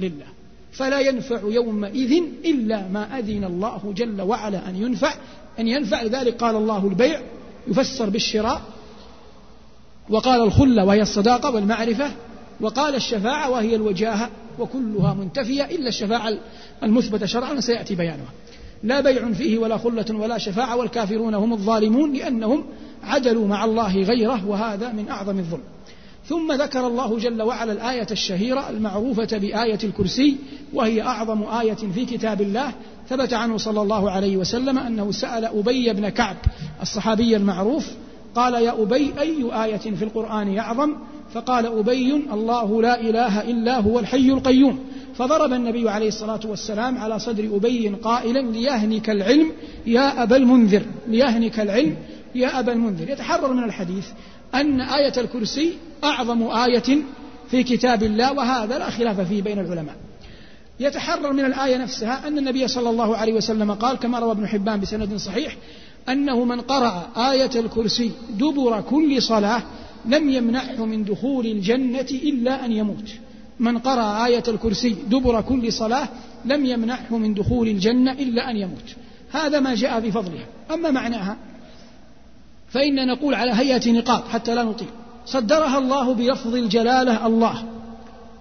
[0.00, 0.26] لله.
[0.72, 5.14] فلا ينفع يومئذ إلا ما أذن الله جل وعلا أن ينفع
[5.58, 6.02] أن ينفع.
[6.02, 7.20] لذلك قال الله البيع
[7.68, 8.62] يفسر بالشراء.
[10.10, 12.10] وقال الخلة وهي الصداقة والمعرفة.
[12.60, 14.30] وقال الشفاعة وهي الوجاهة.
[14.58, 16.38] وكلها منتفية إلا الشفاعة
[16.82, 18.32] المثبتة شرعا سيأتي بيانها.
[18.84, 22.64] لا بيع فيه ولا خلة ولا شفاعة والكافرون هم الظالمون لأنهم
[23.02, 25.62] عدلوا مع الله غيره وهذا من أعظم الظلم.
[26.26, 30.36] ثم ذكر الله جل وعلا الآية الشهيرة المعروفة بآية الكرسي
[30.72, 32.72] وهي أعظم آية في كتاب الله.
[33.08, 36.36] ثبت عنه صلى الله عليه وسلم أنه سأل أبي بن كعب
[36.82, 37.86] الصحابي المعروف
[38.34, 40.94] قال يا أبي أي آية في القرآن أعظم؟
[41.34, 44.78] فقال أبي الله لا إله إلا هو الحي القيوم.
[45.14, 49.52] فضرب النبي عليه الصلاة والسلام على صدر أبي قائلا ليهنك العلم
[49.86, 51.96] يا أبا المنذر ليهنك العلم
[52.34, 53.10] يا أبا المنذر.
[53.10, 54.06] يتحرر من الحديث
[54.54, 55.72] أن آية الكرسي
[56.04, 56.98] أعظم آية
[57.50, 59.96] في كتاب الله وهذا لا خلاف فيه بين العلماء.
[60.80, 64.80] يتحرر من الآية نفسها أن النبي صلى الله عليه وسلم قال كما روى ابن حبان
[64.80, 65.56] بسند صحيح
[66.08, 69.62] أنه من قرأ آية الكرسي دبر كل صلاة
[70.06, 73.08] لم يمنعه من دخول الجنة إلا أن يموت.
[73.62, 76.08] من قرأ آية الكرسي دبر كل صلاة
[76.44, 78.96] لم يمنعه من دخول الجنة إلا أن يموت.
[79.32, 81.36] هذا ما جاء بفضلها أما معناها
[82.70, 84.88] فإن نقول على هيئة نقاط حتى لا نطيل.
[85.26, 87.64] صدرها الله بلفظ الجلالة الله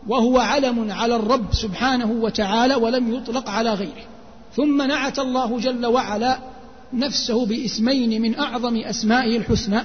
[0.08, 4.06] وهو علم على الرب سبحانه وتعالى ولم يطلق على غيره.
[4.56, 6.38] ثم نعت الله جل وعلا
[6.94, 9.82] نفسه باسمين من أعظم أسمائه الحسنى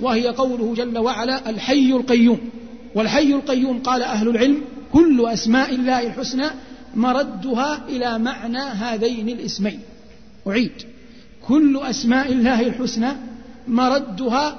[0.00, 2.40] وهي قوله جل وعلا الحي القيوم.
[2.94, 4.62] والحي القيوم قال أهل العلم
[4.94, 6.46] كل أسماء الله الحسنى
[6.94, 9.80] مردها إلى معنى هذين الاسمين.
[10.46, 10.72] أعيد.
[11.46, 13.08] كل أسماء الله الحسنى
[13.68, 14.56] مردها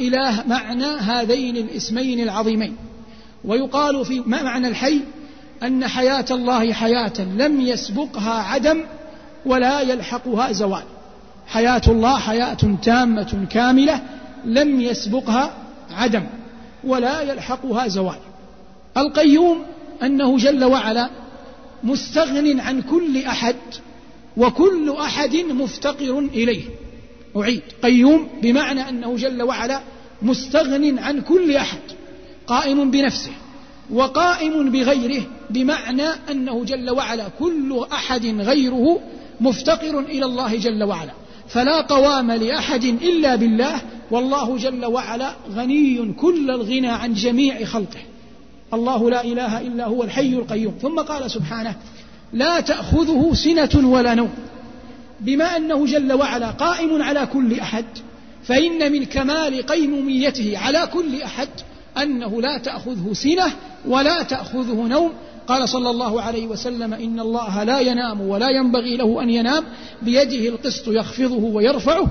[0.00, 2.76] إلى معنى هذين الاسمين العظيمين.
[3.44, 5.00] ويقال في معنى الحي؟
[5.62, 8.80] أن حياة الله حياة لم يسبقها عدم
[9.46, 10.84] ولا يلحقها زوال.
[11.46, 14.02] حياة الله حياة تامة كاملة
[14.44, 15.54] لم يسبقها
[15.90, 16.24] عدم
[16.84, 18.18] ولا يلحقها زوال.
[18.96, 19.71] القيوم
[20.02, 21.10] أنه جل وعلا
[21.84, 23.56] مستغن عن كل أحد
[24.36, 26.62] وكل أحد مفتقر إليه.
[27.36, 27.62] أعيد.
[27.82, 29.80] قيوم بمعنى أنه جل وعلا
[30.22, 31.80] مستغن عن كل أحد
[32.46, 33.32] قائم بنفسه
[33.90, 39.00] وقائم بغيره بمعنى أنه جل وعلا كل أحد غيره
[39.40, 41.12] مفتقر إلى الله جل وعلا.
[41.48, 48.00] فلا قوام لأحد إلا بالله والله جل وعلا غني كل الغنى عن جميع خلقه.
[48.74, 50.74] الله لا إله إلا هو الحي القيوم.
[50.82, 51.74] ثم قال سبحانه
[52.32, 54.30] لا تأخذه سنة ولا نوم.
[55.20, 57.84] بما أنه جل وعلا قائم على كل أحد
[58.44, 61.48] فإن من كمال قيموميته على كل أحد
[62.02, 63.52] أنه لا تأخذه سنة
[63.88, 65.12] ولا تأخذه نوم.
[65.46, 69.64] قال صلى الله عليه وسلم إن الله لا ينام ولا ينبغي له أن ينام
[70.02, 72.06] بيده القسط يخفضه ويرفعه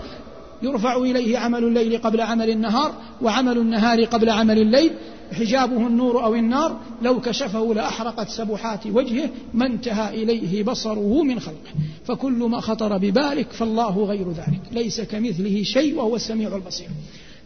[0.63, 4.91] يرفع إليه عمل الليل قبل عمل النهار وعمل النهار قبل عمل الليل.
[5.31, 11.71] حجابه النور أو النار لو كشفه لأحرقت سبحات وجهه ما انتهى إليه بصره من خلقه.
[12.05, 14.61] فكل ما خطر ببالك فالله غير ذلك.
[14.71, 16.87] ليس كمثله شيء وهو السميع البصير.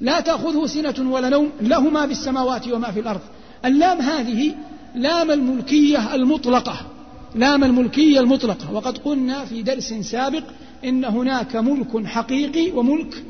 [0.01, 3.21] لا تأخذه سنة ولا نوم له ما في السماوات وما في الأرض.
[3.65, 4.56] اللام هذه
[4.95, 6.75] لام الملكية المطلقة.
[7.36, 8.73] لام الملكية المطلقة.
[8.73, 10.43] وقد قلنا في درس سابق
[10.86, 13.24] إن هناك ملك حقيقي وملك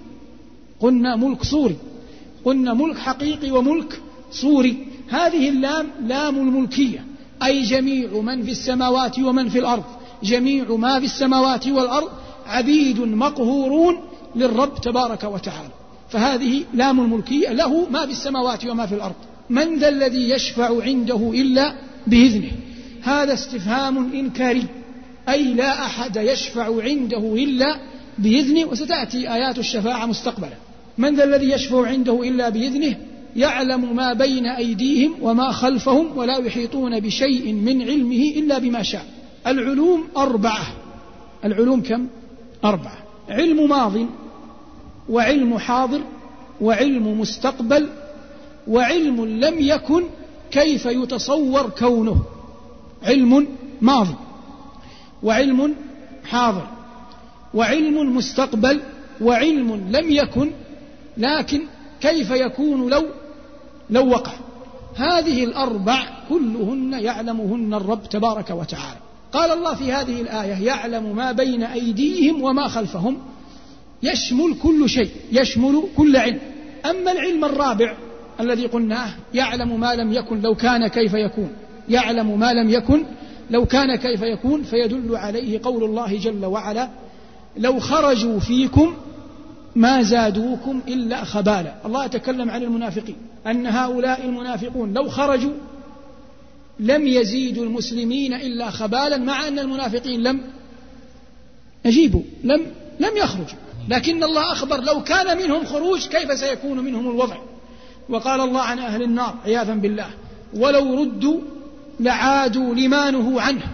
[0.80, 1.76] قلنا ملك صوري
[2.46, 4.78] قلنا ملك حقيقي وملك صوري
[5.10, 7.06] هذه اللام لام الملكية
[7.44, 9.84] أي جميع من في السماوات ومن في الأرض.
[10.24, 12.10] جميع ما في السماوات والأرض
[12.48, 13.98] عبيد مقهورون
[14.36, 15.70] للرب تبارك وتعالى.
[16.10, 19.16] فهذه لام الملكية له ما في السماوات وما في الأرض.
[19.50, 21.76] من ذا الذي يشفع عنده إلا
[22.08, 22.52] بإذنه؟
[23.04, 24.68] هذا استفهام إنكاري.
[25.30, 27.80] أي لا أحد يشفع عنده إلا
[28.18, 30.58] بإذنه وستأتي آيات الشفاعة مستقبلا.
[30.98, 32.98] من ذا الذي يشفع عنده إلا بإذنه؟
[33.36, 39.06] يعلم ما بين أيديهم وما خلفهم ولا يحيطون بشيء من علمه إلا بما شاء.
[39.48, 40.68] العلوم أربعة.
[41.46, 42.08] العلوم كم؟
[42.66, 42.98] أربعة.
[43.30, 43.94] علم ماض
[45.10, 46.02] وعلم حاضر
[46.62, 47.90] وعلم مستقبل
[48.68, 50.04] وعلم لم يكن
[50.52, 52.24] كيف يتصور كونه؟
[53.04, 53.48] علم
[53.82, 54.16] ماضي
[55.26, 55.76] وعلم
[56.26, 56.68] حاضر
[57.54, 58.82] وعلم مستقبل
[59.22, 60.52] وعلم لم يكن
[61.18, 61.62] لكن
[62.02, 63.06] كيف يكون لو
[63.90, 64.34] لو وقع؟
[64.96, 69.00] هذه الأربع كلهن يعلمهن الرب تبارك وتعالى.
[69.34, 73.18] قال الله في هذه الآية يعلم ما بين أيديهم وما خلفهم
[74.04, 76.40] يشمل كل شيء يشمل كل علم.
[76.86, 77.98] أما العلم الرابع
[78.40, 81.50] الذي قلناه يعلم ما لم يكن لو كان كيف يكون
[81.90, 83.06] يعلم ما لم يكن
[83.50, 86.90] لو كان كيف يكون فيدل عليه قول الله جل وعلا
[87.58, 88.96] لو خرجوا فيكم
[89.76, 91.76] ما زادوكم إلا خبالا.
[91.86, 93.16] الله يتكلم عن المنافقين
[93.48, 95.54] أن هؤلاء المنافقون لو خرجوا
[96.80, 100.42] لم يزيدوا المسلمين إلا خبالا مع أن المنافقين لم
[101.86, 102.62] يجيبوا لم
[103.00, 103.60] لم يخرجوا.
[103.90, 107.38] لكن الله أخبر لو كان منهم خروج كيف سيكون منهم الوضع؟
[108.10, 110.10] وقال الله عن أهل النار عياذا بالله
[110.54, 111.40] ولو ردوا
[112.00, 113.68] لعادوا لما نهوا عنه.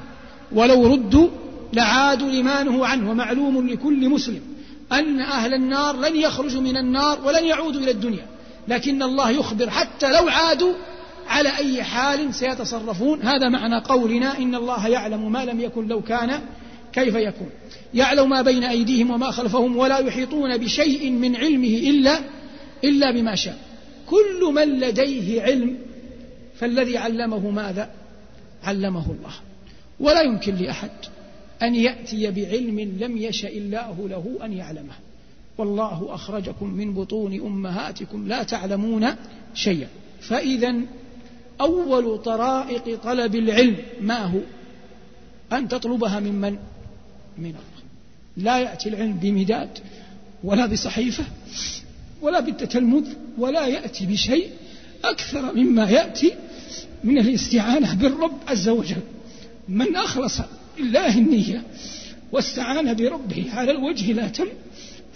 [0.51, 1.27] ولو ردوا
[1.73, 3.11] لعادوا لما نهوا عنه.
[3.11, 4.41] ومعلوم لكل مسلم
[4.91, 8.25] أن أهل النار لن يخرجوا من النار ولن يعودوا إلى الدنيا.
[8.67, 10.73] لكن الله يخبر حتى لو عادوا
[11.27, 13.21] على أي حال سيتصرفون.
[13.21, 16.39] هذا معنى قولنا إن الله يعلم ما لم يكن لو كان
[16.93, 17.49] كيف يكون.
[17.93, 22.19] يعلم ما بين أيديهم وما خلفهم ولا يحيطون بشيء من علمه إلا
[22.83, 23.57] إلا بما شاء.
[24.07, 25.77] كل من لديه علم
[26.59, 27.89] فالذي علمه ماذا؟
[28.63, 29.33] علمه الله.
[29.99, 30.89] ولا يمكن لأحد
[31.61, 34.93] أن يأتي بعلم لم يشأ الله له أن يعلمه.
[35.57, 39.07] والله أخرجكم من بطون أمهاتكم لا تعلمون
[39.53, 39.87] شيئا.
[40.21, 40.75] فإذا
[41.61, 44.39] أول طرائق طلب العلم ما هو؟
[45.53, 46.57] أن تطلبها من من؟
[47.37, 47.81] من الله.
[48.37, 49.79] لا يأتي العلم بمداد
[50.43, 51.23] ولا بصحيفة
[52.21, 54.49] ولا بالتتلمذ ولا يأتي بشيء
[55.03, 56.33] أكثر مما يأتي
[57.03, 59.01] من الاستعانة بالرب عز وجل.
[59.69, 60.39] من أخلص
[60.79, 61.63] لله النية
[62.31, 64.47] واستعان بربه على الوجه لا تم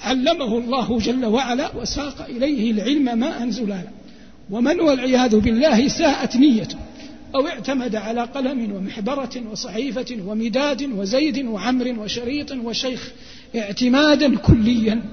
[0.02, 3.88] علمه الله جل وعلا وساق إليه العلم ما أنزل له.
[4.50, 6.78] ومن والعياذ بالله ساءت نيته
[7.36, 13.12] أو اعتمد على قلم ومحبرة وصحيفة ومداد وزيد وعمر وشريط وشيخ
[13.56, 15.04] اعتمادا كليا.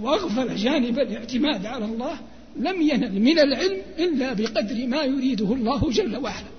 [0.00, 2.14] وأغفل جانب الاعتماد على الله
[2.56, 6.52] لم ينل من العلم إلا بقدر ما يريده الله جل وعلا.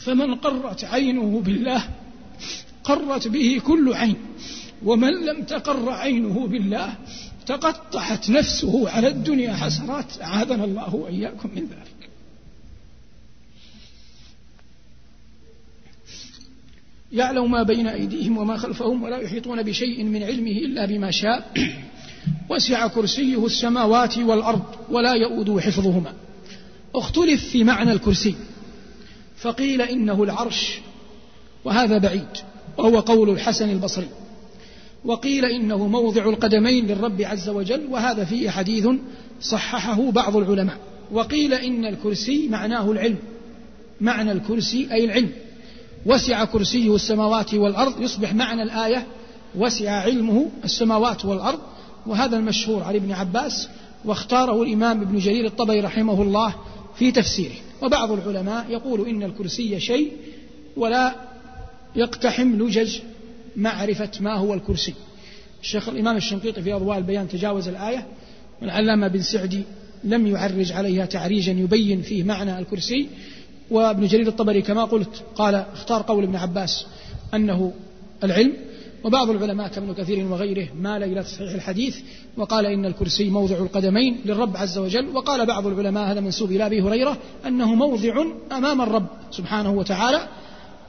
[0.00, 1.88] فمن قرت عينه بالله
[2.84, 4.16] قرت به كل عين.
[4.84, 6.94] ومن لم تقر عينه بالله
[7.46, 11.95] تقطعت نفسه على الدنيا حسرات أعاذنا الله وإياكم من ذلك.
[17.16, 21.52] يعلم ما بين أيديهم وما خلفهم ولا يحيطون بشيء من علمه إلا بما شاء.
[22.50, 26.12] وسع كرسيه السماوات والأرض ولا يؤود حفظهما.
[26.94, 28.34] اختلف في معنى الكرسي.
[29.36, 30.78] فقيل إنه العرش
[31.64, 32.28] وهذا بعيد
[32.78, 34.08] وهو قول الحسن البصري.
[35.04, 38.88] وقيل إنه موضع القدمين للرب عز وجل وهذا فيه حديث
[39.40, 40.78] صححه بعض العلماء.
[41.12, 43.18] وقيل إن الكرسي معناه العلم.
[44.00, 45.30] معنى الكرسي أي العلم.
[46.06, 49.06] وسع كرسيه السماوات والأرض يصبح معنى الآية
[49.54, 51.58] وسع علمه السماوات والأرض.
[52.06, 53.68] وهذا المشهور عن ابن عباس
[54.04, 56.54] واختاره الإمام ابن جرير الطبري رحمه الله
[56.98, 57.54] في تفسيره.
[57.82, 60.12] وبعض العلماء يقول إن الكرسي شيء
[60.76, 61.14] ولا
[61.96, 62.98] يقتحم لجج
[63.56, 64.94] معرفة ما هو الكرسي.
[65.62, 68.06] الشيخ الإمام الشنقيطي في أضواء البيان تجاوز الآية
[68.62, 69.62] والعلامة بن سعدي
[70.04, 73.08] لم يعرج عليها تعريجا يبين فيه معنى الكرسي.
[73.70, 76.86] وابن جرير الطبري كما قلت قال اختار قول ابن عباس
[77.34, 77.72] أنه
[78.24, 78.52] العلم
[79.04, 81.96] وبعض العلماء كابن كثير وغيره مال إلى تصحيح الحديث
[82.36, 86.82] وقال إن الكرسي موضع القدمين للرب عز وجل وقال بعض العلماء هذا منسوب إلى أبي
[86.82, 90.28] هريرة أنه موضع أمام الرب سبحانه وتعالى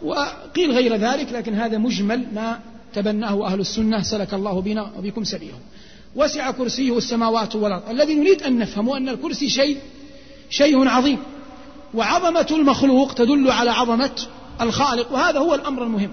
[0.01, 2.59] وقيل غير ذلك لكن هذا مجمل ما
[2.93, 5.59] تبناه أهل السنة سلك الله بنا وبكم سبيلهم
[6.15, 7.89] وسع كرسيه السماوات والأرض.
[7.89, 9.77] الذي نريد أن نفهمه أن الكرسي شيء
[10.49, 11.17] شيء عظيم.
[11.97, 14.11] وعظمة المخلوق تدل على عظمة
[14.61, 16.11] الخالق وهذا هو الأمر المهم.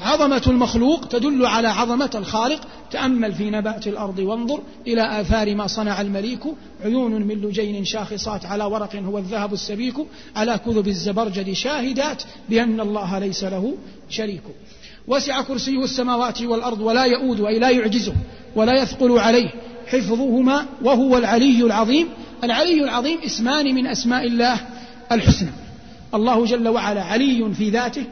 [0.00, 2.60] عظمة المخلوق تدل على عظمة الخالق.
[2.90, 6.40] تأمل في نبات الأرض وانظر إلى آثار ما صنع المليك.
[6.84, 9.94] عيون من لجين شاخصات على ورق هو الذهب السبيك.
[10.36, 13.74] على كذب الزبرجد شاهدات بأن الله ليس له
[14.08, 14.42] شريك.
[15.08, 18.12] وسع كرسيه السماوات والأرض ولا يؤود أي لا يعجزه
[18.56, 19.50] ولا يثقل عليه
[19.86, 22.08] حفظهما وهو العلي العظيم.
[22.44, 24.60] العلي العظيم اسمان من أسماء الله.
[25.12, 25.50] الحسنى.
[26.14, 28.04] الله جل وعلا علي في ذاته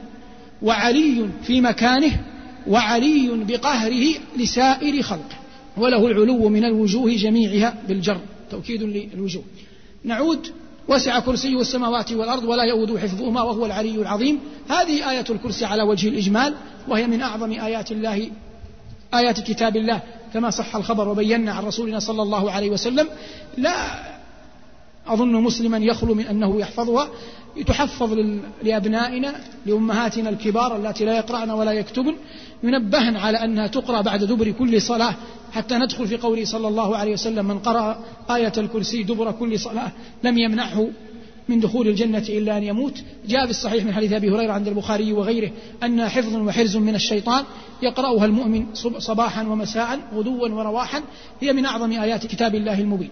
[0.62, 2.20] وعلي في مكانه
[2.66, 4.06] وعلي بقهره
[4.36, 5.38] لسائر خلقه.
[5.76, 8.20] وله العلو من الوجوه جميعها بالجر.
[8.50, 9.42] توكيد للوجوه.
[10.04, 10.46] نعود.
[10.88, 14.38] وسع كرسيه السماوات والأرض ولا يؤود حفظهما وهو العلي العظيم.
[14.68, 16.54] هذه آية الكرسي على وجه الإجمال
[16.88, 18.30] وهي من أعظم آيات الله
[19.14, 20.00] آيات كتاب الله.
[20.34, 23.08] كما صح الخبر وبينا عن رسولنا صلى الله عليه وسلم
[23.56, 23.72] لا
[25.08, 27.08] أظن مسلما يخلو من أنه يحفظها
[27.66, 28.18] تحفظ
[28.62, 29.34] لأبنائنا
[29.66, 32.14] لأمهاتنا الكبار اللاتي لا يقرأن ولا يكتبن
[32.62, 35.14] ينبهن على أنها تقرأ بعد دبر كل صلاة
[35.52, 37.98] حتى ندخل في قوله صلى الله عليه وسلم من قرأ
[38.30, 39.92] آية الكرسي دبر كل صلاة
[40.24, 40.88] لم يمنعه
[41.48, 43.02] من دخول الجنة إلا أن يموت.
[43.28, 45.50] جاء في الصحيح من حديث أبي هريرة عند البخاري وغيره
[45.82, 47.44] أنها حفظ وحرز من الشيطان
[47.82, 48.66] يقرأها المؤمن
[48.98, 51.02] صباحا ومساء غدوا ورواحا
[51.40, 53.10] هي من أعظم آيات كتاب الله المبين.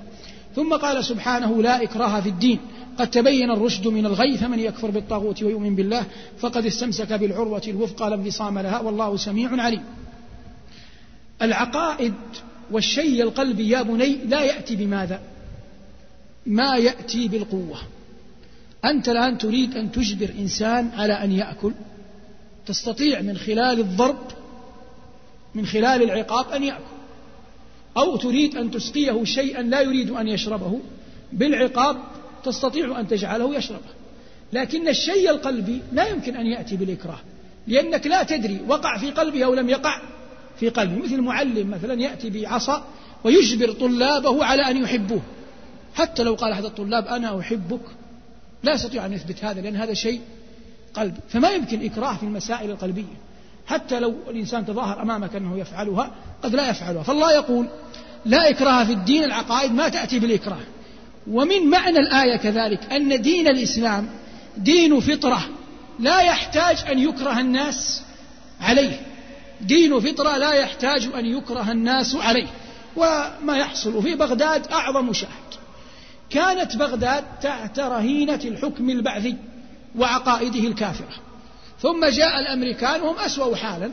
[0.57, 2.59] ثم قال سبحانه لا إكراه في الدين.
[2.99, 6.05] قد تبين الرشد من الغي فمن يكفر بالطاغوت ويؤمن بالله
[6.39, 9.85] فقد استمسك بالعروة الوثقى لا انفصام لها والله سميع عليم.
[11.43, 12.15] العقائد
[12.71, 15.21] والشيء القلبي يا بني لا يأتي بماذا؟
[16.47, 17.79] ما يأتي بالقوة.
[18.85, 21.73] أنت الآن تريد أن تجبر إنسان على أن يأكل.
[22.67, 24.25] تستطيع من خلال الضرب
[25.55, 26.96] من خلال العقاب أن يأكل.
[27.97, 30.81] أو تريد أن تسقيه شيئا لا يريد أن يشربه
[31.33, 31.97] بالعقاب
[32.45, 33.97] تستطيع أن تجعله يشربه.
[34.53, 37.19] لكن الشيء القلبي لا يمكن أن يأتي بالإكراه
[37.67, 40.01] لأنك لا تدري وقع في قلبه أو لم يقع
[40.61, 41.05] في قلبه.
[41.05, 42.87] مثل معلم مثلا يأتي بعصا
[43.25, 45.21] ويجبر طلابه على أن يحبوه.
[45.95, 47.81] حتى لو قال أحد الطلاب أنا أحبك
[48.63, 50.21] لا يستطيع أن يثبت هذا لأن هذا شيء
[50.95, 51.21] قلبي.
[51.29, 53.26] فما يمكن إكراه في المسائل القلبية.
[53.67, 56.11] حتى لو الإنسان تظاهر أمامك أنه يفعلها
[56.43, 57.03] قد لا يفعلها.
[57.03, 57.69] فالله يقول
[58.25, 60.61] لا إكراه في الدين العقائد ما تأتي بالإكراه.
[61.31, 64.09] ومن معنى الآية كذلك أن دين الإسلام
[64.57, 65.49] دين فطرة
[65.99, 68.03] لا يحتاج أن يكره الناس
[68.61, 69.01] عليه.
[69.61, 72.47] دين فطرة لا يحتاج أن يكره الناس عليه.
[72.97, 75.31] وما يحصل في بغداد أعظم شاهد
[76.31, 79.37] كانت بغداد تحت رهينة الحكم البعثي
[79.99, 81.26] وعقائده الكافرة.
[81.83, 83.91] ثم جاء الأمريكان وهم أسوأ حالا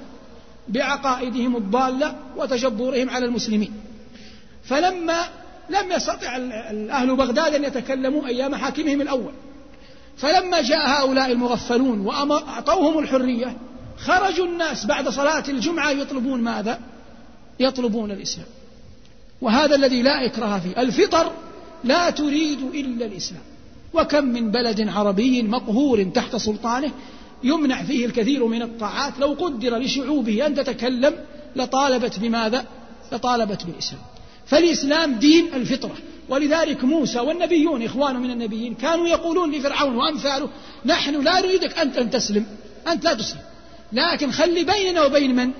[0.70, 3.74] بعقائدهم الضالة وتجبرهم على المسلمين.
[4.64, 5.20] فلما
[5.70, 6.38] لم يستطع
[6.90, 9.32] أهل بغداد أن يتكلموا أيام حاكمهم الأول
[10.18, 13.58] فلما جاء هؤلاء المغفلون وأعطوهم الحرية
[13.98, 16.80] خرجوا الناس بعد صلاة الجمعة يطلبون ماذا؟
[17.60, 18.48] يطلبون الإسلام.
[19.42, 20.82] وهذا الذي لا إكراه فيه.
[20.82, 21.32] الفطر
[21.84, 23.42] لا تريد إلا الإسلام.
[23.94, 26.92] وكم من بلد عربي مقهور تحت سلطانه
[27.44, 29.20] يمنع فيه الكثير من الطاعات.
[29.20, 31.16] لو قدر لشعوبه أن تتكلم
[31.56, 32.66] لطالبت بماذا؟
[33.12, 34.02] لطالبت بالإسلام.
[34.46, 35.96] فالإسلام دين الفطرة.
[36.30, 40.50] ولذلك موسى والنبيون إخوان من النبيين كانوا يقولون لفرعون وأمثاله
[40.86, 42.46] نحن لا نريدك أنت أن تسلم
[42.88, 43.42] أنت لا تسلم.
[43.94, 45.52] لكن خلي بيننا وبين من؟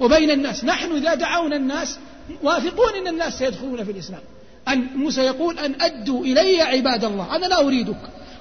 [0.00, 0.64] وبين الناس.
[0.64, 1.98] نحن إذا دعونا الناس
[2.42, 4.20] واثقون أن الناس سيدخلون في الإسلام.
[4.68, 7.96] أن موسى يقول أن أدوا إلي عباد الله أنا لا أريدك.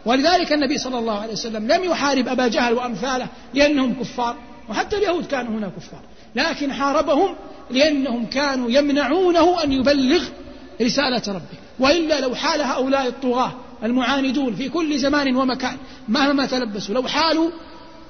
[0.05, 4.35] ولذلك النبي صلى الله عليه وسلم لم يحارب أبا جهل وأمثاله لأنهم كفار
[4.69, 6.01] وحتى اليهود كانوا هنا كفار
[6.35, 7.35] لكن حاربهم
[7.69, 10.23] لأنهم كانوا يمنعونه أن يبلغ
[10.81, 11.59] رسالة ربه.
[11.79, 13.51] وإلا لو حال هؤلاء الطغاة
[13.83, 17.49] المعاندون في كل زمان ومكان مهما تلبسوا لو حالوا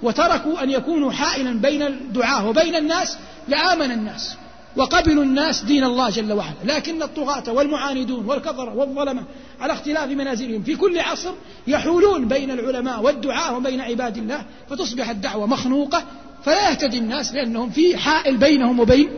[0.03, 4.35] وتركوا أن يكونوا حائلا بين الدعاة وبين الناس لآمن الناس.
[4.77, 6.53] وقبلوا الناس دين الله جل وعلا.
[6.63, 9.23] لكن الطغاة والمعاندون والكفرة والظلمة
[9.61, 11.31] على اختلاف منازلهم في كل عصر
[11.67, 16.03] يحولون بين العلماء والدعاة وبين عباد الله فتصبح الدعوة مخنوقة
[16.43, 19.09] فلا يهتدي الناس لأنهم في حائل بينهم وبين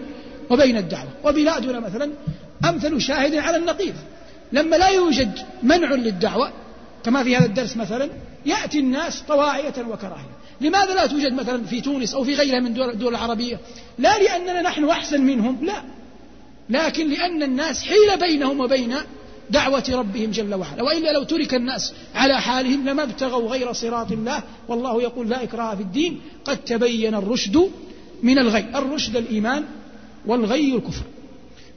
[0.50, 1.10] وبين الدعوة.
[1.24, 2.12] وبلادنا مثلا
[2.66, 3.96] أمثل شاهد على النقيض
[4.52, 6.52] لما لا يوجد منع للدعوة
[7.04, 8.10] كما في هذا الدرس مثلا
[8.46, 10.36] يأتي الناس طواعية وكراهية.
[10.62, 13.60] لماذا لا توجد مثلا في تونس أو في غيرها من الدول العربية؟
[13.98, 15.84] لا لأننا نحن أحسن منهم لا.
[16.70, 18.96] لكن لأن الناس حيل بينهم وبين
[19.50, 20.84] دعوة ربهم جل وعلا.
[20.84, 25.76] وإلا لو ترك الناس على حالهم لما ابتغوا غير صراط الله والله يقول لا إكراه
[25.76, 26.22] في الدين.
[26.46, 27.72] قد تبين الرشد
[28.24, 28.66] من الغي.
[28.76, 29.64] الرشد الإيمان
[30.26, 31.04] والغي الكفر.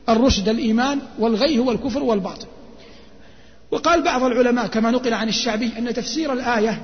[0.08, 2.46] الرشد الإيمان والغي هو الكفر والباطل.
[3.70, 6.82] وقال بعض العلماء كما نقل عن الشعبي أن تفسير الآية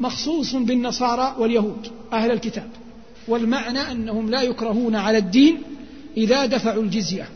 [0.00, 2.70] مخصوص بالنصارى واليهود أهل الكتاب.
[3.28, 5.62] والمعنى أنهم لا يكرهون على الدين
[6.16, 7.28] إذا دفعوا الجزية.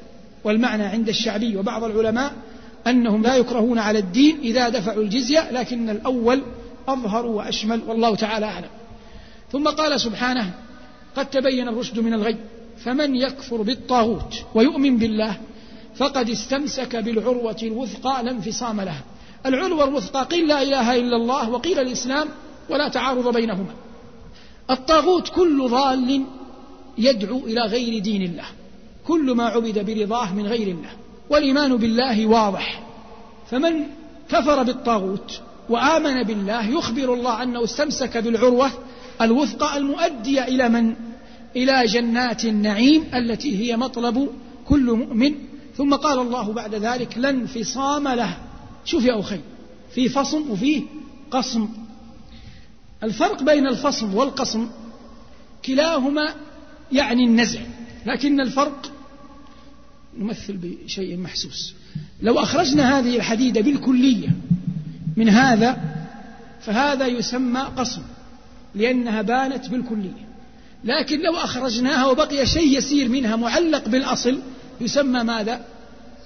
[0.45, 2.33] والمعنى عند الشعبي وبعض العلماء
[2.87, 6.43] أنهم لا يكرهون على الدين إذا دفعوا الجزية لكن الأول
[6.89, 8.69] أظهر وأشمل والله تعالى أعلم.
[9.53, 10.51] ثم قال سبحانه
[11.17, 12.37] قد تبين الرشد من الغي
[12.85, 15.37] فمن يكفر بالطاغوت ويؤمن بالله
[15.97, 19.03] فقد استمسك بالعروة الوثقى لا انفصام لها.
[19.47, 22.29] العروة الوثقى قيل لا إله إلا الله وقيل الإسلام
[22.71, 23.75] ولا تعارض بينهما.
[24.71, 26.25] الطاغوت كل ضال
[26.99, 28.47] يدعو إلى غير دين الله.
[29.07, 30.91] كل ما عبد برضاه من غير الله.
[31.31, 32.83] والإيمان بالله واضح.
[33.51, 33.73] فمن
[34.29, 38.71] كفر بالطاغوت وآمن بالله يخبر الله أنه استمسك بالعروة
[39.21, 40.95] الوثقى المؤدية إلى من؟
[41.57, 44.29] إلى جنات النعيم التي هي مطلب
[44.69, 45.35] كل مؤمن.
[45.77, 48.37] ثم قال الله بعد ذلك لا انفصام له.
[48.85, 49.41] شوف يا أخي
[49.95, 50.83] في فصم وفيه
[51.31, 51.69] قصم
[53.03, 54.69] الفرق بين الفصم والقصم
[55.65, 56.35] كلاهما
[56.93, 57.61] يعني النزع
[58.07, 58.93] لكن الفرق
[60.19, 61.75] نمثل بشيء محسوس.
[62.23, 64.29] لو أخرجنا هذه الحديدة بالكلية
[65.17, 65.81] من هذا
[66.61, 68.03] فهذا يسمى قصم
[68.75, 70.31] لأنها بانت بالكلية.
[70.85, 74.41] لكن لو أخرجناها وبقي شيء يسير منها معلق بالأصل
[74.81, 75.65] يسمى ماذا؟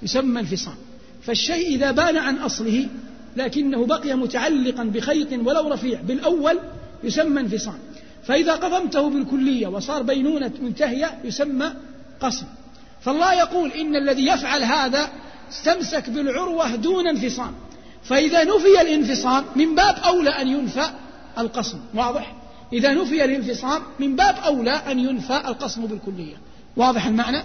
[0.02, 0.74] يسمى انفصام.
[1.22, 2.88] فالشيء إذا بان عن أصله
[3.36, 6.00] لكنه بقي متعلقا بخيط ولو رفيع.
[6.00, 6.58] بالأول
[7.04, 7.78] يسمى انفصام.
[8.24, 11.72] فإذا قضمته بالكلية وصار بينونة منتهية يسمى
[12.20, 12.46] قصم.
[13.00, 15.08] فالله يقول إن الذي يفعل هذا
[15.50, 17.52] استمسك بالعروة دون انفصام.
[18.04, 20.90] فإذا نفي الانفصام من باب أولى أن ينفى
[21.38, 21.78] القصم.
[21.94, 22.34] واضح؟
[22.72, 26.36] إذا نفي الانفصام من باب أولى أن ينفى القصم بالكلية.
[26.76, 27.42] واضح المعنى؟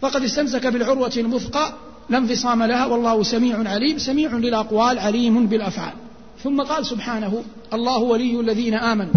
[0.00, 1.72] فقد استمسك بالعروة المثقى
[2.10, 5.94] لا انفصام لها والله سميع عليم سميع للأقوال عليم بالأفعال.
[6.42, 7.42] ثم قال سبحانه
[7.72, 9.12] الله ولي الذين آمنوا.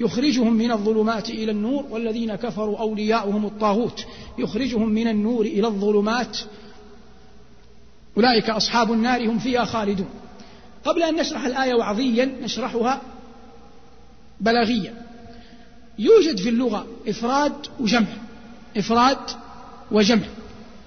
[0.00, 4.04] يخرجهم من الظلمات إلى النور والذين كفروا أولياؤهم الطاغوت.
[4.38, 6.38] يخرجهم من النور إلى الظلمات.
[8.16, 10.08] أولئك أصحاب النار هم فيها خالدون.
[10.84, 13.00] قبل أن نشرح الآية وعظيا نشرحها
[14.40, 14.94] بلاغيا.
[15.98, 18.06] يوجد في اللغة إفراد وجمع.
[18.76, 19.18] إفراد
[19.90, 20.26] وجمع.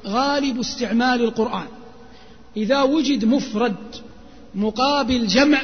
[0.08, 1.68] غالب استعمال القرآن.
[2.58, 3.76] إذا وجد مفرد
[4.56, 5.62] مقابل جمع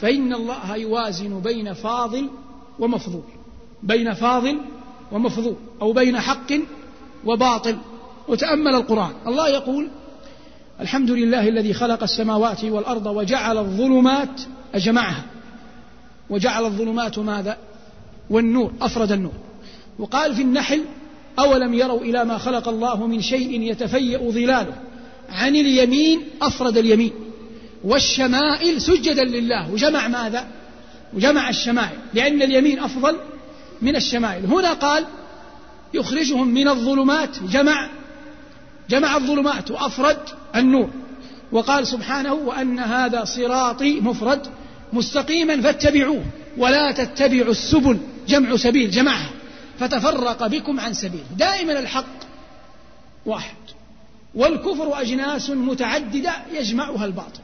[0.00, 2.28] فإن الله يوازن بين فاضل
[2.78, 3.22] ومفضول.
[3.82, 4.60] بين فاضل
[5.12, 6.52] ومفضول أو بين حق
[7.24, 7.76] وباطل.
[8.28, 9.12] وتأمل القرآن.
[9.26, 9.88] الله يقول
[10.80, 14.40] الحمد لله الذي خلق السماوات والأرض وجعل الظلمات
[14.74, 15.24] أجمعها.
[16.30, 17.56] وجعل الظلمات ماذا؟
[18.30, 19.32] والنور أفرد النور.
[19.98, 20.84] وقال في النحل
[21.38, 24.74] أولم يروا إلى ما خلق الله من شيء يتفيأ ظلاله؟
[25.28, 27.12] عن اليمين أفرد اليمين
[27.84, 29.72] والشمائل سجدا لله.
[29.72, 30.46] وجمع ماذا؟
[31.14, 33.16] وجمع الشمائل لأن اليمين أفضل
[33.82, 34.46] من الشمائل.
[34.46, 35.04] هنا قال
[35.94, 37.42] يخرجهم من الظلمات.
[37.52, 37.88] جمع
[38.90, 40.18] جمع الظلمات وأفرد
[40.56, 40.90] النور.
[41.52, 44.46] وقال سبحانه وأن هذا صراطي مفرد
[44.92, 46.24] مستقيما فاتبعوه
[46.56, 49.30] ولا تتبعوا السبل جمع سبيل جمعها.
[49.78, 51.24] فتفرق بكم عن سبيل.
[51.38, 52.24] دائما الحق
[53.26, 53.56] واحد
[54.34, 57.40] والكفر أجناس متعددة يجمعها الباطل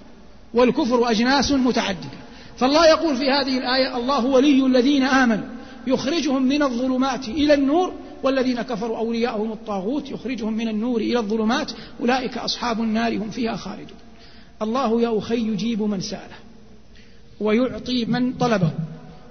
[0.55, 2.21] والكفر أجناس متعددة.
[2.57, 5.49] فالله يقول في هذه الآية الله ولي الذين آمنوا.
[5.87, 12.39] يخرجهم من الظلمات إلى النور والذين كفروا أولياءهم الطاغوت يخرجهم من النور إلى الظلمات أولئك
[12.39, 13.97] أصحاب النار هم فيها خالدون.
[14.63, 16.39] الله يا أخي يجيب من سأله
[17.41, 18.71] ويعطي من طلبه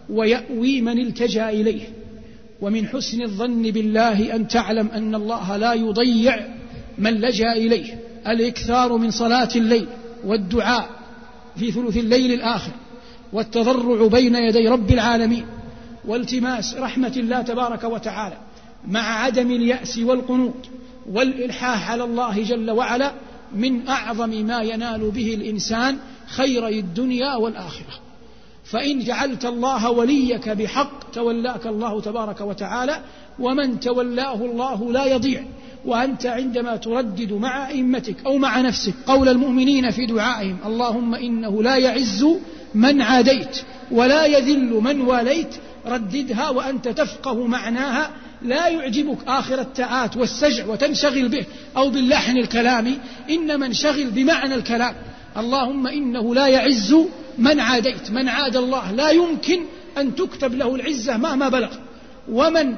[0.10, 1.90] ويأوي من التجأ إليه.
[2.62, 6.48] ومن حسن الظن بالله أن تعلم أن الله لا يضيع
[6.98, 8.00] من لجأ إليه.
[8.28, 9.88] الإكثار من صلاة الليل
[10.26, 10.90] والدعاء
[11.58, 12.72] في ثلث الليل الآخر
[13.34, 15.46] والتضرع بين يدي رب العالمين
[16.06, 18.38] والتماس رحمة الله تبارك وتعالى
[18.88, 20.70] مع عدم اليأس والقنوط
[21.12, 23.14] والإلحاح على الله جل وعلا
[23.56, 25.98] من أعظم ما ينال به الإنسان
[26.28, 28.09] خيري الدنيا والآخرة.
[28.72, 33.02] فإن جعلت الله وليك بحق تولاك الله تبارك وتعالى
[33.40, 35.44] ومن تولاه الله لا يضيع
[35.86, 41.76] وأنت عندما تردد مع أئمتك أو مع نفسك قول المؤمنين في دعائهم اللهم إنه لا
[41.76, 42.26] يعز
[42.76, 43.62] من عاديت
[43.92, 45.56] ولا يذل من واليت
[45.86, 48.12] رددها وأنت تفقه معناها
[48.42, 51.46] لا يعجبك آخر التعات والسجع وتنشغل به
[51.78, 52.98] أو باللحن الكلامي
[53.30, 54.96] إنما انشغل بمعنى الكلام
[55.38, 56.96] اللهم إنه لا يعز
[57.40, 58.92] من عاديت من عاد الله.
[58.92, 59.60] لا يمكن
[59.98, 61.76] أن تكتب له العزة مهما بلغ.
[62.32, 62.76] ومن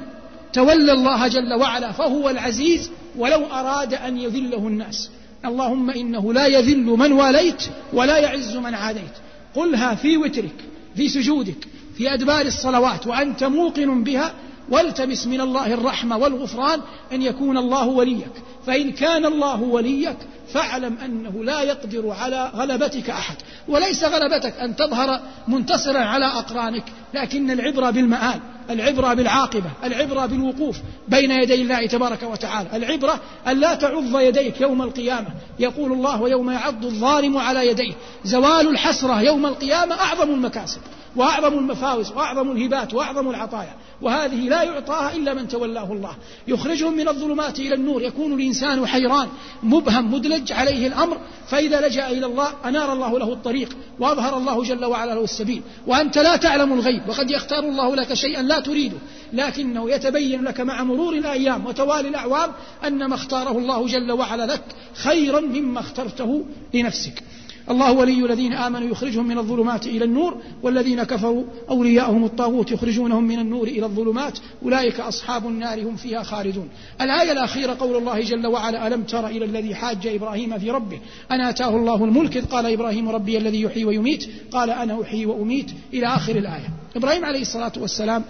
[0.52, 5.10] تولى الله جل وعلا فهو العزيز ولو أراد أن يذله الناس.
[5.44, 9.16] اللهم إنه لا يذل من واليت ولا يعز من عاديت.
[9.54, 10.54] قلها في وترك
[10.96, 14.34] في سجودك في أدبار الصلوات وأنت موقن بها
[14.72, 16.80] والتمس من الله الرحمة والغفران
[17.12, 18.32] أن يكون الله وليك.
[18.66, 20.16] فإن كان الله وليك
[20.52, 23.36] فاعلم أنه لا يقدر على غلبتك أحد.
[23.68, 30.76] وليس غلبتك أن تظهر منتصرا على أقرانك لكن العبرة بالمآل العبرة بالعاقبة العبرة بالوقوف
[31.08, 32.68] بين يدي الله تبارك وتعالى.
[32.76, 35.28] العبرة أن لا تعض يديك يوم القيامة.
[35.58, 37.92] يقول الله ويوم يعض الظالم على يديه.
[38.24, 40.80] زوال الحسرة يوم القيامة أعظم المكاسب
[41.16, 43.74] وأعظم المفاوز وأعظم الهبات وأعظم العطايا.
[44.02, 46.16] وهذه لا يعطاها إلا من تولاه الله.
[46.48, 48.02] يخرجهم من الظلمات إلى النور.
[48.02, 49.28] يكون الإنسان حيران
[49.62, 51.18] مبهم مدلج عليه الأمر.
[51.48, 55.62] فإذا لجأ إلى الله أنار الله له الطريق وأظهر الله جل وعلا له السبيل.
[55.86, 58.96] وأنت لا تعلم الغيب وقد يختار الله لك شيئا لا تريده.
[59.32, 62.50] لكنه يتبين لك مع مرور الأيام وتوالي الأعوام
[62.86, 66.44] أن ما اختاره الله جل وعلا لك خيرا مما اخترته
[66.74, 67.22] لنفسك.
[67.70, 73.38] الله ولي الذين آمنوا يخرجهم من الظلمات إلى النور والذين كفروا أولياءهم الطاغوت يخرجونهم من
[73.38, 76.68] النور إلى الظلمات أولئك أصحاب النار هم فيها خالدون.
[77.00, 81.00] الآية الأخيرة قول الله جل وعلا ألم تر إلى الذي حاج إبراهيم في ربه؟
[81.30, 84.30] أن آتاه الله الملك إذ قال إبراهيم ربي الذي يحيي ويميت.
[84.52, 85.70] قال أنا أحيي وأميت.
[85.94, 86.68] إلى آخر الآية.
[86.96, 88.24] إبراهيم عليه الصلاة والسلام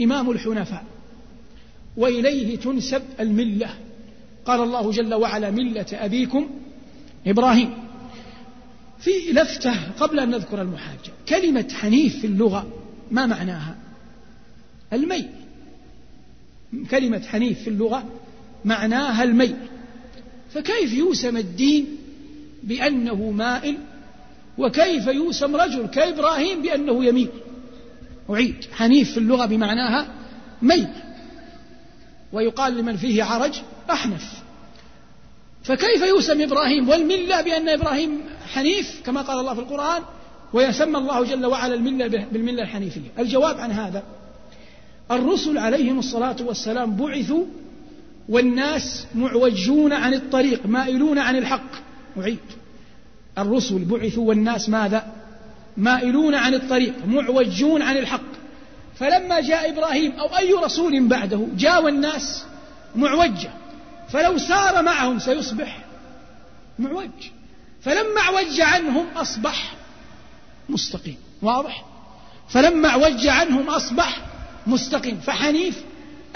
[0.00, 0.84] إمام الحنفاء.
[1.96, 3.68] وإليه تنسب الملة.
[4.46, 6.48] قال الله جل وعلا ملة أبيكم
[7.26, 7.85] إبراهيم.
[8.98, 11.12] في لفتة قبل أن نذكر المحاجة.
[11.28, 12.66] كلمة حنيف في اللغة
[13.10, 13.76] ما معناها؟
[14.92, 15.28] الميل.
[16.90, 18.04] كلمة حنيف في اللغة
[18.64, 19.56] معناها الميل.
[20.54, 21.86] فكيف يوسم الدين
[22.62, 23.76] بأنه مائل؟
[24.58, 27.28] وكيف يوسم رجل كإبراهيم بأنه يميل؟
[28.30, 28.56] أعيد.
[28.72, 30.08] حنيف في اللغة بمعناها
[30.62, 30.88] ميل.
[32.32, 34.45] ويقال لمن فيه عرج أحنف.
[35.66, 38.20] فكيف يوسم إبراهيم؟ والملة بأن إبراهيم
[38.52, 40.02] حنيف كما قال الله في القرآن
[40.52, 43.10] ويسمى الله جل وعلا الملة بالملة الحنيفية.
[43.18, 44.02] الجواب عن هذا
[45.10, 47.44] الرسل عليهم الصلاة والسلام بعثوا
[48.28, 51.70] والناس معوجون عن الطريق مائلون عن الحق.
[52.18, 52.38] أعيد.
[53.38, 55.12] الرسل بعثوا والناس ماذا؟
[55.76, 58.36] مائلون عن الطريق معوجون عن الحق.
[58.98, 62.44] فلما جاء إبراهيم أو أي رسول بعده جاء الناس
[62.96, 63.50] معوجة.
[64.08, 65.84] فلو سار معهم سيصبح
[66.78, 67.10] معوج.
[67.80, 69.74] فلما اعوج عنهم أصبح
[70.68, 71.16] مستقيم.
[71.42, 71.84] واضح؟
[72.48, 74.20] فلما اعوج عنهم أصبح
[74.66, 75.20] مستقيم.
[75.20, 75.82] فحنيف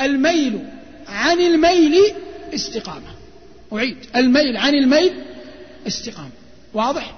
[0.00, 0.66] الميل
[1.08, 2.14] عن الميل
[2.54, 3.14] استقامة.
[3.72, 3.96] أعيد.
[4.16, 5.24] الميل عن الميل
[5.86, 6.30] استقامة.
[6.74, 7.14] واضح؟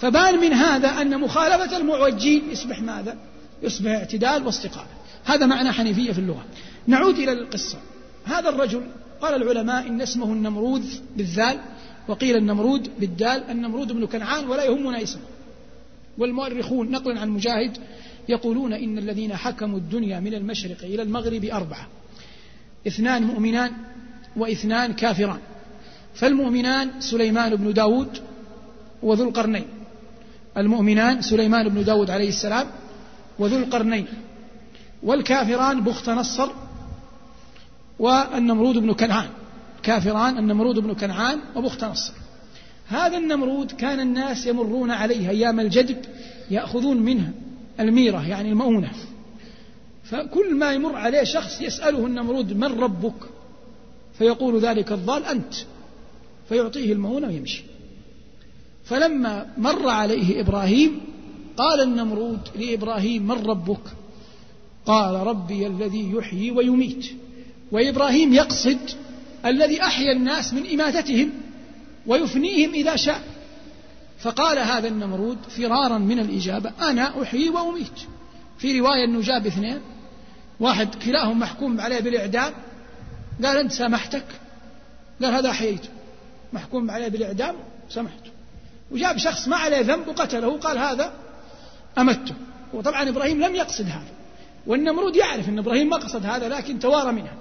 [0.00, 3.16] فبان من هذا أن مخالفة المعوجين يصبح ماذا؟
[3.62, 4.88] يصبح اعتدال واستقامة.
[5.24, 6.44] هذا معنى حنيفية في اللغة.
[6.86, 7.78] نعود إلى القصة.
[8.24, 8.86] هذا الرجل
[9.22, 10.84] قال العلماء إن اسمه النمروذ
[11.16, 11.60] بالذال
[12.08, 15.22] وقيل النمرود بالدال النمرود بن كنعان ولا يهمنا اسمه.
[16.18, 17.78] والمؤرخون نقلا عن مجاهد
[18.28, 21.88] يقولون إن الذين حكموا الدنيا من المشرق إلى المغرب أربعة.
[22.86, 23.72] اثنان مؤمنان
[24.36, 25.40] وإثنان كافران.
[26.14, 28.18] فالمؤمنان سليمان بن داود
[29.02, 29.66] وذو القرنين.
[30.56, 32.66] المؤمنان سليمان بن داود عليه السلام
[33.38, 34.06] وذو القرنين.
[35.02, 36.50] والكافران بخت نصر
[37.98, 39.28] والنمرود بن كنعان.
[39.82, 42.12] كافران النمرود بن كنعان وبخت نصر.
[42.88, 45.96] هذا النمرود كان الناس يمرون عليه أيام الجدب
[46.50, 47.32] يأخذون منه
[47.80, 48.90] الميرة يعني المؤونة.
[50.04, 53.14] فكل ما يمر عليه شخص يسأله النمرود من ربك؟
[54.18, 55.54] فيقول ذلك الضال أنت.
[56.48, 57.62] فيعطيه المؤونة ويمشي.
[58.84, 61.00] فلما مر عليه إبراهيم
[61.56, 63.80] قال النمرود لإبراهيم من ربك؟
[64.86, 67.12] قال ربي الذي يحيي ويميت.
[67.72, 68.78] وإبراهيم يقصد
[69.46, 71.30] الذي أحيا الناس من إماتتهم
[72.06, 73.22] ويفنيهم إذا شاء.
[74.18, 77.98] فقال هذا النمرود فرارا من الإجابة أنا أحيي وأميت.
[78.58, 79.80] في رواية أنه جاب اثنين
[80.60, 82.52] واحد كلاهم محكوم عليه بالإعدام
[83.44, 84.24] قال أنت سامحتك
[85.22, 85.88] قال هذا أحييته
[86.52, 87.54] محكوم عليه بالإعدام
[87.90, 88.30] سامحته
[88.90, 91.12] وجاب شخص ما عليه ذنب وقتله قال هذا
[91.98, 92.34] أمته.
[92.72, 94.12] وطبعا إبراهيم لم يقصد هذا.
[94.66, 97.34] والنمرود يعرف أن إبراهيم ما قصد هذا لكن توارى منها.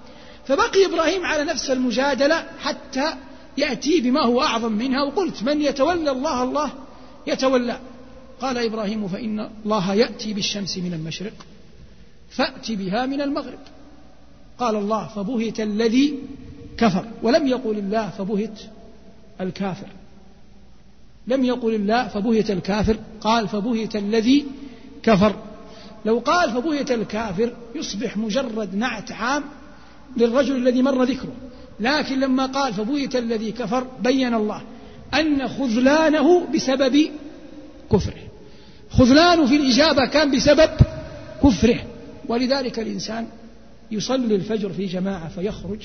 [0.47, 3.13] فبقي إبراهيم على نفس المجادلة حتى
[3.57, 6.71] يأتي بما هو أعظم منها وقلت من يتولى الله الله
[7.27, 7.79] يتولى.
[8.41, 11.33] قال إبراهيم فإن الله يأتي بالشمس من المشرق
[12.29, 13.59] فأت بها من المغرب.
[14.59, 16.19] قال الله فبهت الذي
[16.77, 17.05] كفر.
[17.23, 18.59] ولم يقل الله فبهت
[19.41, 19.87] الكافر.
[21.27, 22.97] لم يقل الله فبهت الكافر.
[23.21, 24.45] قال فبهت الذي
[25.03, 25.35] كفر.
[26.05, 29.43] لو قال فبهت الكافر يصبح مجرد نعت عام
[30.17, 31.33] للرجل الذي مر ذكره.
[31.79, 34.61] لكن لما قال فبويت الذي كفر بين الله
[35.13, 37.09] أن خذلانه بسبب
[37.91, 38.21] كفره.
[38.89, 40.69] خذلانه في الإجابة كان بسبب
[41.43, 41.79] كفره.
[42.27, 43.27] ولذلك الإنسان
[43.91, 45.79] يصلي الفجر في جماعة فيخرج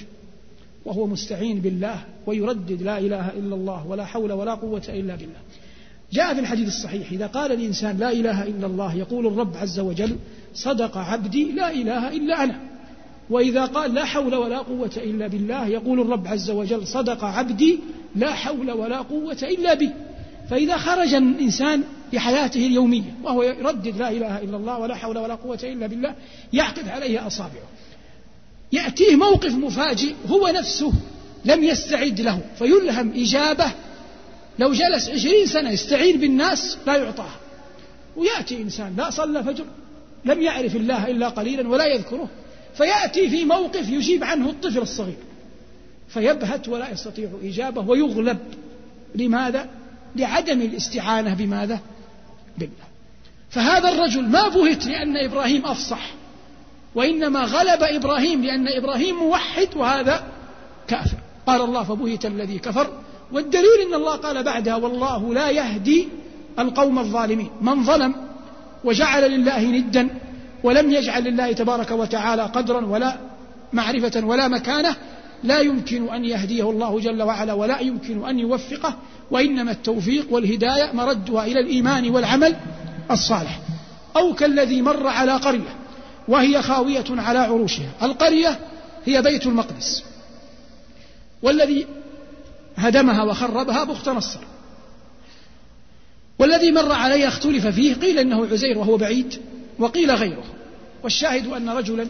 [0.85, 5.41] وهو مستعين بالله ويردد لا إله إلا الله ولا حول ولا قوة إلا بالله.
[6.12, 10.16] جاء في الحديث الصحيح إذا قال الإنسان لا إله إلا الله يقول الرب عز وجل
[10.55, 12.61] صدق عبدي لا إله إلا أنا.
[13.31, 17.79] وإذا قال لا حول ولا قوة إلا بالله يقول الرب عز وجل صدق عبدي
[18.16, 19.91] لا حول ولا قوة إلا بي
[20.51, 25.59] فإذا خرج الإنسان بحياته اليومية وهو يردد لا إله إلا الله ولا حول ولا قوة
[25.62, 26.14] إلا بالله
[26.53, 27.68] يعقد عليه أصابعه.
[28.72, 30.93] يأتيه موقف مفاجئ هو نفسه
[31.45, 33.72] لم يستعد له فيلهم إجابة
[34.59, 37.37] لو جلس عشرين سنة يستعين بالناس لا يعطاها
[38.16, 39.64] ويأتي إنسان لا صلى فجر
[40.24, 42.29] لم يعرف الله إلا قليلا ولا يذكره.
[42.77, 45.16] فيأتي في موقف يجيب عنه الطفل الصغير
[46.09, 48.39] فيبهت ولا يستطيع إجابة ويغلب.
[49.14, 49.68] لماذا؟
[50.16, 51.81] لعدم الاستعانة بماذا؟
[52.59, 52.87] بالله.
[53.51, 56.11] فهذا الرجل ما بهت لأن إبراهيم أفصح
[56.95, 60.24] وإنما غلب إبراهيم لأن إبراهيم موحد وهذا
[60.89, 61.16] كافر.
[61.47, 62.91] قال الله فبهت الذي كفر.
[63.33, 66.09] والدليل أن الله قال بعدها والله لا يهدي
[66.59, 67.51] القوم الظالمين.
[67.61, 68.14] من ظلم
[68.85, 70.09] وجعل لله ندا
[70.63, 73.17] ولم يجعل لله تبارك وتعالى قدرا ولا
[73.73, 74.97] معرفة ولا مكانة
[75.45, 78.97] لا يمكن أن يهديه الله جل وعلا ولا يمكن أن يوفقه
[79.31, 82.57] وإنما التوفيق والهداية مردها إلى الإيمان والعمل
[83.11, 83.61] الصالح.
[84.17, 85.77] أو كالذي مر على قرية
[86.29, 87.91] وهي خاوية على عروشها.
[88.03, 88.59] القرية
[89.05, 90.05] هي بيت المقدس.
[91.43, 91.87] والذي
[92.77, 94.41] هدمها وخربها بخت نصر.
[96.39, 99.41] والذي مر عليها اختلف فيه قيل إنه عزير وهو بعيد.
[99.79, 100.45] وقيل غيره.
[101.03, 102.07] والشاهد أن رجلا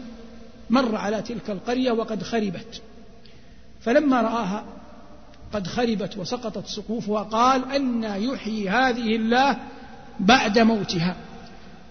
[0.69, 2.81] مر على تلك القرية وقد خربت.
[3.81, 4.65] فلما رآها
[5.53, 9.57] قد خربت وسقطت سقوفها قال أن يحيي هذه الله
[10.19, 11.15] بعد موتها.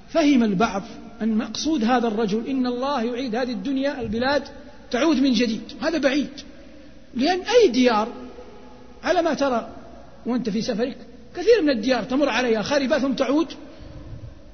[0.08, 0.82] فهم البعض
[1.22, 4.42] أن مقصود هذا الرجل إن الله يعيد هذه الدنيا البلاد
[4.90, 5.72] تعود من جديد.
[5.82, 6.30] هذا بعيد.
[7.14, 8.08] لأن أي ديار؟
[9.04, 9.68] على ما ترى
[10.26, 10.96] وأنت في سفرك
[11.36, 13.52] كثير من الديار تمر عليها خربة ثم تعود.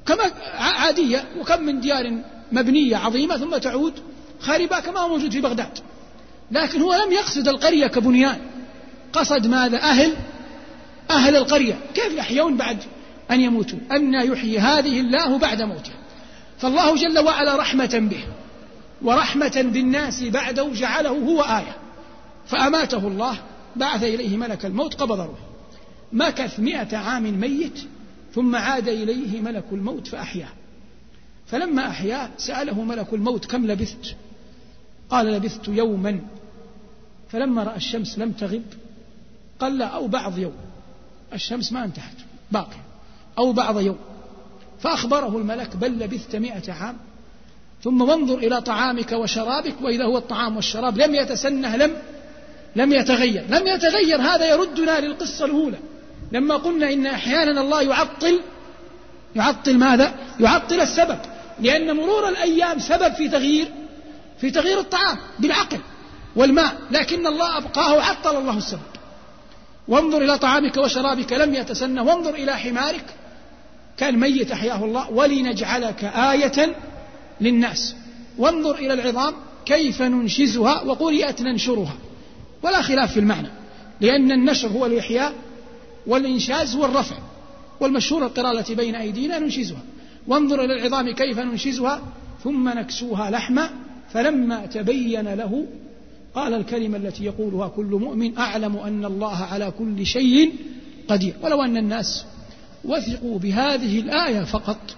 [0.06, 0.24] كما
[0.58, 2.18] عادية وكم من ديار
[2.52, 3.92] مبنية عظيمة ثم تعود
[4.40, 5.78] خاربة كما هو موجود في بغداد.
[6.50, 8.40] لكن هو لم يقصد القرية كبنيان.
[9.12, 10.16] قصد ماذا؟ أهل
[11.10, 11.78] أهل القرية.
[11.94, 12.78] كيف يحيون بعد
[13.30, 15.92] أن يموتوا أن يحيي هذه الله بعد موته.
[16.58, 18.24] فالله جل وعلا رحمة به
[19.02, 21.76] ورحمة بالناس بعده جعله هو آية.
[22.46, 23.38] فأماته الله
[23.76, 25.52] بعث إليه ملك الموت قبض روحه.
[26.12, 27.80] مكث مئة عام ميت
[28.34, 30.52] ثم عاد إليه ملك الموت فأحياه
[31.46, 34.16] فلما أحياه سأله ملك الموت كم لبثت؟
[35.10, 36.20] قال لبثت يوما.
[37.28, 38.64] فلما رأى الشمس لم تغب
[39.58, 40.54] قال لا أو بعض يوم.
[41.32, 42.18] الشمس ما انتهت
[42.52, 42.76] باقي.
[43.38, 43.98] أو بعض يوم.
[44.80, 46.96] فأخبره الملك بل لبثت مئة عام.
[47.84, 51.96] ثم وانظر إلى طعامك وشرابك وإذا هو الطعام والشراب لم يتسنه لم
[52.76, 53.44] لم يتغير.
[53.48, 55.78] لم يتغير هذا يردنا للقصة الأولى.
[56.32, 58.40] لما قلنا إن أحيانا الله يعطل
[59.36, 61.18] يعطل ماذا؟ يعطل السبب
[61.60, 63.68] لأن مرور الأيام سبب في تغيير
[64.40, 65.78] في تغيير الطعام بالعقل
[66.36, 68.80] والماء لكن الله أبقاه وعطل الله السبب.
[69.88, 73.04] وانظر إلى طعامك وشرابك لم يتسنى وانظر إلى حمارك.
[73.96, 76.76] كان ميت أحياه الله ولنجعلك آية
[77.40, 77.94] للناس.
[78.38, 79.34] وانظر إلى العظام
[79.66, 81.94] كيف ننشزها؟ وقرئت ننشرها
[82.62, 83.48] ولا خلاف في المعنى
[84.00, 85.32] لأن النشر هو الإحياء
[86.06, 87.16] والإنشاز هو الرفع
[87.80, 89.82] والمشهور القراءة التي بين أيدينا ننشزها.
[90.28, 92.02] وانظر إلى العظام كيف ننشزها
[92.44, 93.70] ثم نكسوها لحما
[94.12, 95.66] فلما تبين له
[96.34, 100.54] قال الكلمة التي يقولها كل مؤمن أعلم أن الله على كل شيء
[101.08, 101.34] قدير.
[101.42, 102.24] ولو أن الناس
[102.84, 104.96] وثقوا بهذه الآية فقط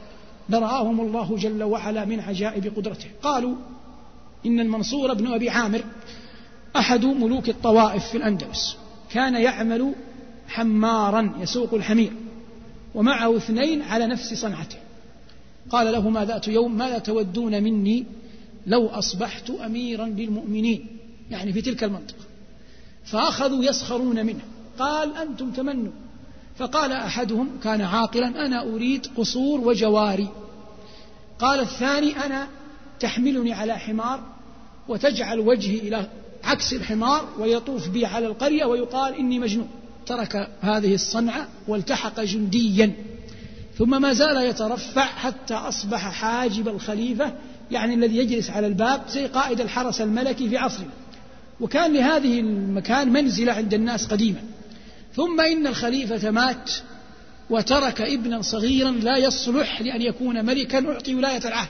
[0.49, 3.09] لرآهم الله جل وعلا من عجائب قدرته.
[3.23, 3.55] قالوا
[4.47, 5.83] إن المنصور بن أبي عامر
[6.77, 8.77] أحد ملوك الطوائف في الأندلس
[9.11, 9.95] كان يعمل
[10.55, 12.13] حمارا يسوق الحمير
[12.95, 14.77] ومعه اثنين على نفس صنعته.
[15.71, 18.05] قال لهما ذات يوم ماذا تودون مني
[18.67, 20.87] لو أصبحت أميرا للمؤمنين.
[21.31, 22.25] يعني في تلك المنطقة.
[23.05, 24.41] فأخذوا يسخرون منه.
[24.79, 25.93] قال أنتم تمنوا.
[26.57, 30.29] فقال أحدهم كان عاقلا أنا أريد قصور وجواري.
[31.39, 32.49] قال الثاني أنا
[33.01, 34.21] تحملني على حمار
[34.89, 36.09] وتجعل وجهي إلى
[36.45, 39.69] عكس الحمار ويطوف بي على القرية ويقال إني مجنون.
[40.07, 42.93] ترك هذه الصنعة والتحق جنديا.
[43.79, 47.33] ثم ما زال يترفع حتى أصبح حاجب الخليفة
[47.71, 50.91] يعني الذي يجلس على الباب زي قائد الحرس الملكي في عصرنا.
[51.61, 54.41] وكان لهذه المكان منزلة عند الناس قديما.
[55.17, 56.71] ثم إن الخليفة مات
[57.51, 61.69] وترك ابنا صغيرا لا يصلح لأن يكون ملكا أعطي ولاية العهد.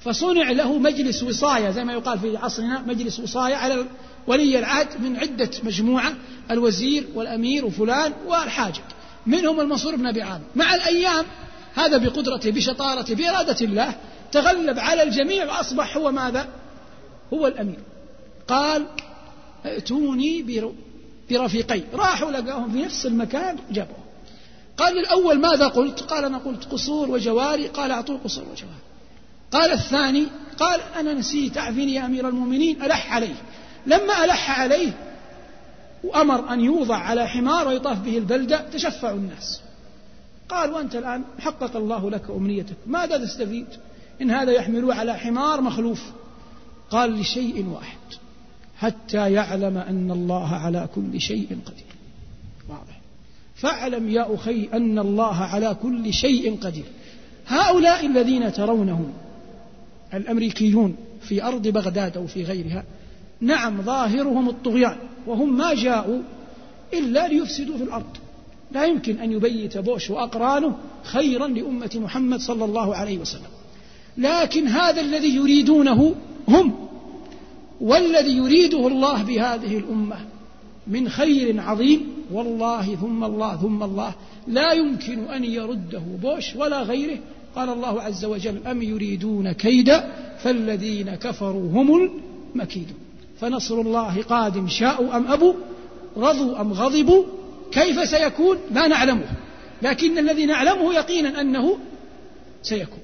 [0.00, 3.86] فصنع له مجلس وصاية زي ما يقال في عصرنا مجلس وصاية على
[4.26, 6.14] ولي العهد من عدة مجموعة
[6.50, 8.82] الوزير والأمير وفلان والحاجب.
[9.26, 10.44] منهم المنصور بن أبي عامر.
[10.56, 11.24] مع الأيام
[11.74, 13.94] هذا بقدرته بشطارته بإرادة الله
[14.32, 16.48] تغلب على الجميع وأصبح هو ماذا؟
[17.32, 17.78] هو الأمير.
[18.48, 18.86] قال
[19.66, 20.42] ائتوني
[21.30, 24.04] برفيقي راحوا لقاهم في نفس المكان جابوه.
[24.76, 28.84] قال الأول ماذا قلت؟ قال أنا قلت قصور وجواري قال أعطوه قصور وجواري
[29.52, 30.26] قال الثاني
[30.58, 33.34] قال أنا نسيت أعفني يا أمير المؤمنين ألح عليه
[33.86, 34.92] لما ألح عليه
[36.04, 39.60] وأمر أن يوضع على حمار ويطاف به البلدة تشفعوا الناس.
[40.48, 43.66] قال وأنت الآن حقق الله لك أمنيتك ماذا تستفيد؟
[44.22, 46.02] إن هذا يحملوه على حمار مخلوف.
[46.90, 47.98] قال لشيء واحد
[48.78, 51.86] حتى يعلم أن الله على كل شيء قدير.
[52.68, 53.00] واضح.
[53.54, 56.84] فاعلم يا أخي أن الله على كل شيء قدير.
[57.46, 59.12] هؤلاء الذين ترونهم
[60.14, 62.84] الأمريكيون في أرض بغداد أو في غيرها
[63.44, 66.22] نعم ظاهرهم الطغيان وهم ما جاءوا
[66.92, 68.16] إلا ليفسدوا في الأرض.
[68.72, 73.52] لا يمكن أن يبيت بوش وأقرانه خيرا لأمة محمد صلى الله عليه وسلم.
[74.18, 76.14] لكن هذا الذي يريدونه
[76.48, 76.74] هم
[77.80, 80.16] والذي يريده الله بهذه الأمة
[80.86, 82.00] من خير عظيم
[82.32, 84.14] والله ثم الله ثم الله.
[84.48, 87.18] لا يمكن أن يرده بوش ولا غيره.
[87.56, 92.10] قال الله عز وجل أم يريدون كيدا فالذين كفروا هم
[92.54, 93.03] المكيدون.
[93.40, 95.54] فنصر الله قادم شاءوا أم أبوا
[96.16, 97.24] رضوا أم غضبوا
[97.72, 99.26] كيف سيكون؟ لا نعلمه.
[99.82, 101.78] لكن الذي نعلمه يقينا أنه
[102.62, 102.98] سيكون.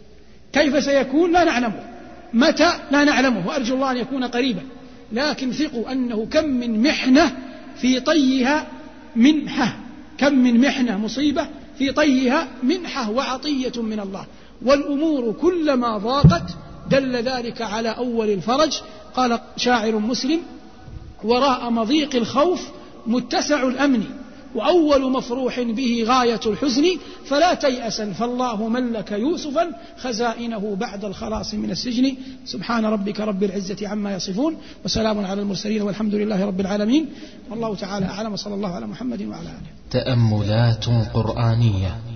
[0.53, 1.85] كيف سيكون؟ لا نعلمه.
[2.35, 3.49] متى؟ لا نعلمه.
[3.49, 4.63] وأرجو الله أن يكون قريبا.
[5.13, 7.37] لكن ثقوا أنه كم من محنة
[7.77, 8.67] في طيها
[9.17, 9.77] منحة.
[10.19, 14.27] كم من محنة مصيبة في طيها منحة وعطية من الله.
[14.63, 16.51] والأمور كلما ضاقت
[16.91, 18.81] دل ذلك على أول الفرج
[19.15, 20.41] قال شاعر مسلم
[21.25, 22.69] وراء مضيق الخوف
[23.07, 24.05] متسع الأمن
[24.55, 26.85] وأول مفروح به غاية الحزن.
[27.27, 32.15] فلا تيأسا فالله ملك يوسفا خزائنه بعد الخلاص من السجن.
[32.45, 37.07] سبحان ربك رب العزة عما يصفون وسلام على المرسلين والحمد لله رب العالمين.
[37.51, 39.71] والله تعالى أعلم وصلى الله على محمد وعلى آله.
[39.91, 40.85] تأملات
[41.15, 42.10] قرآنية.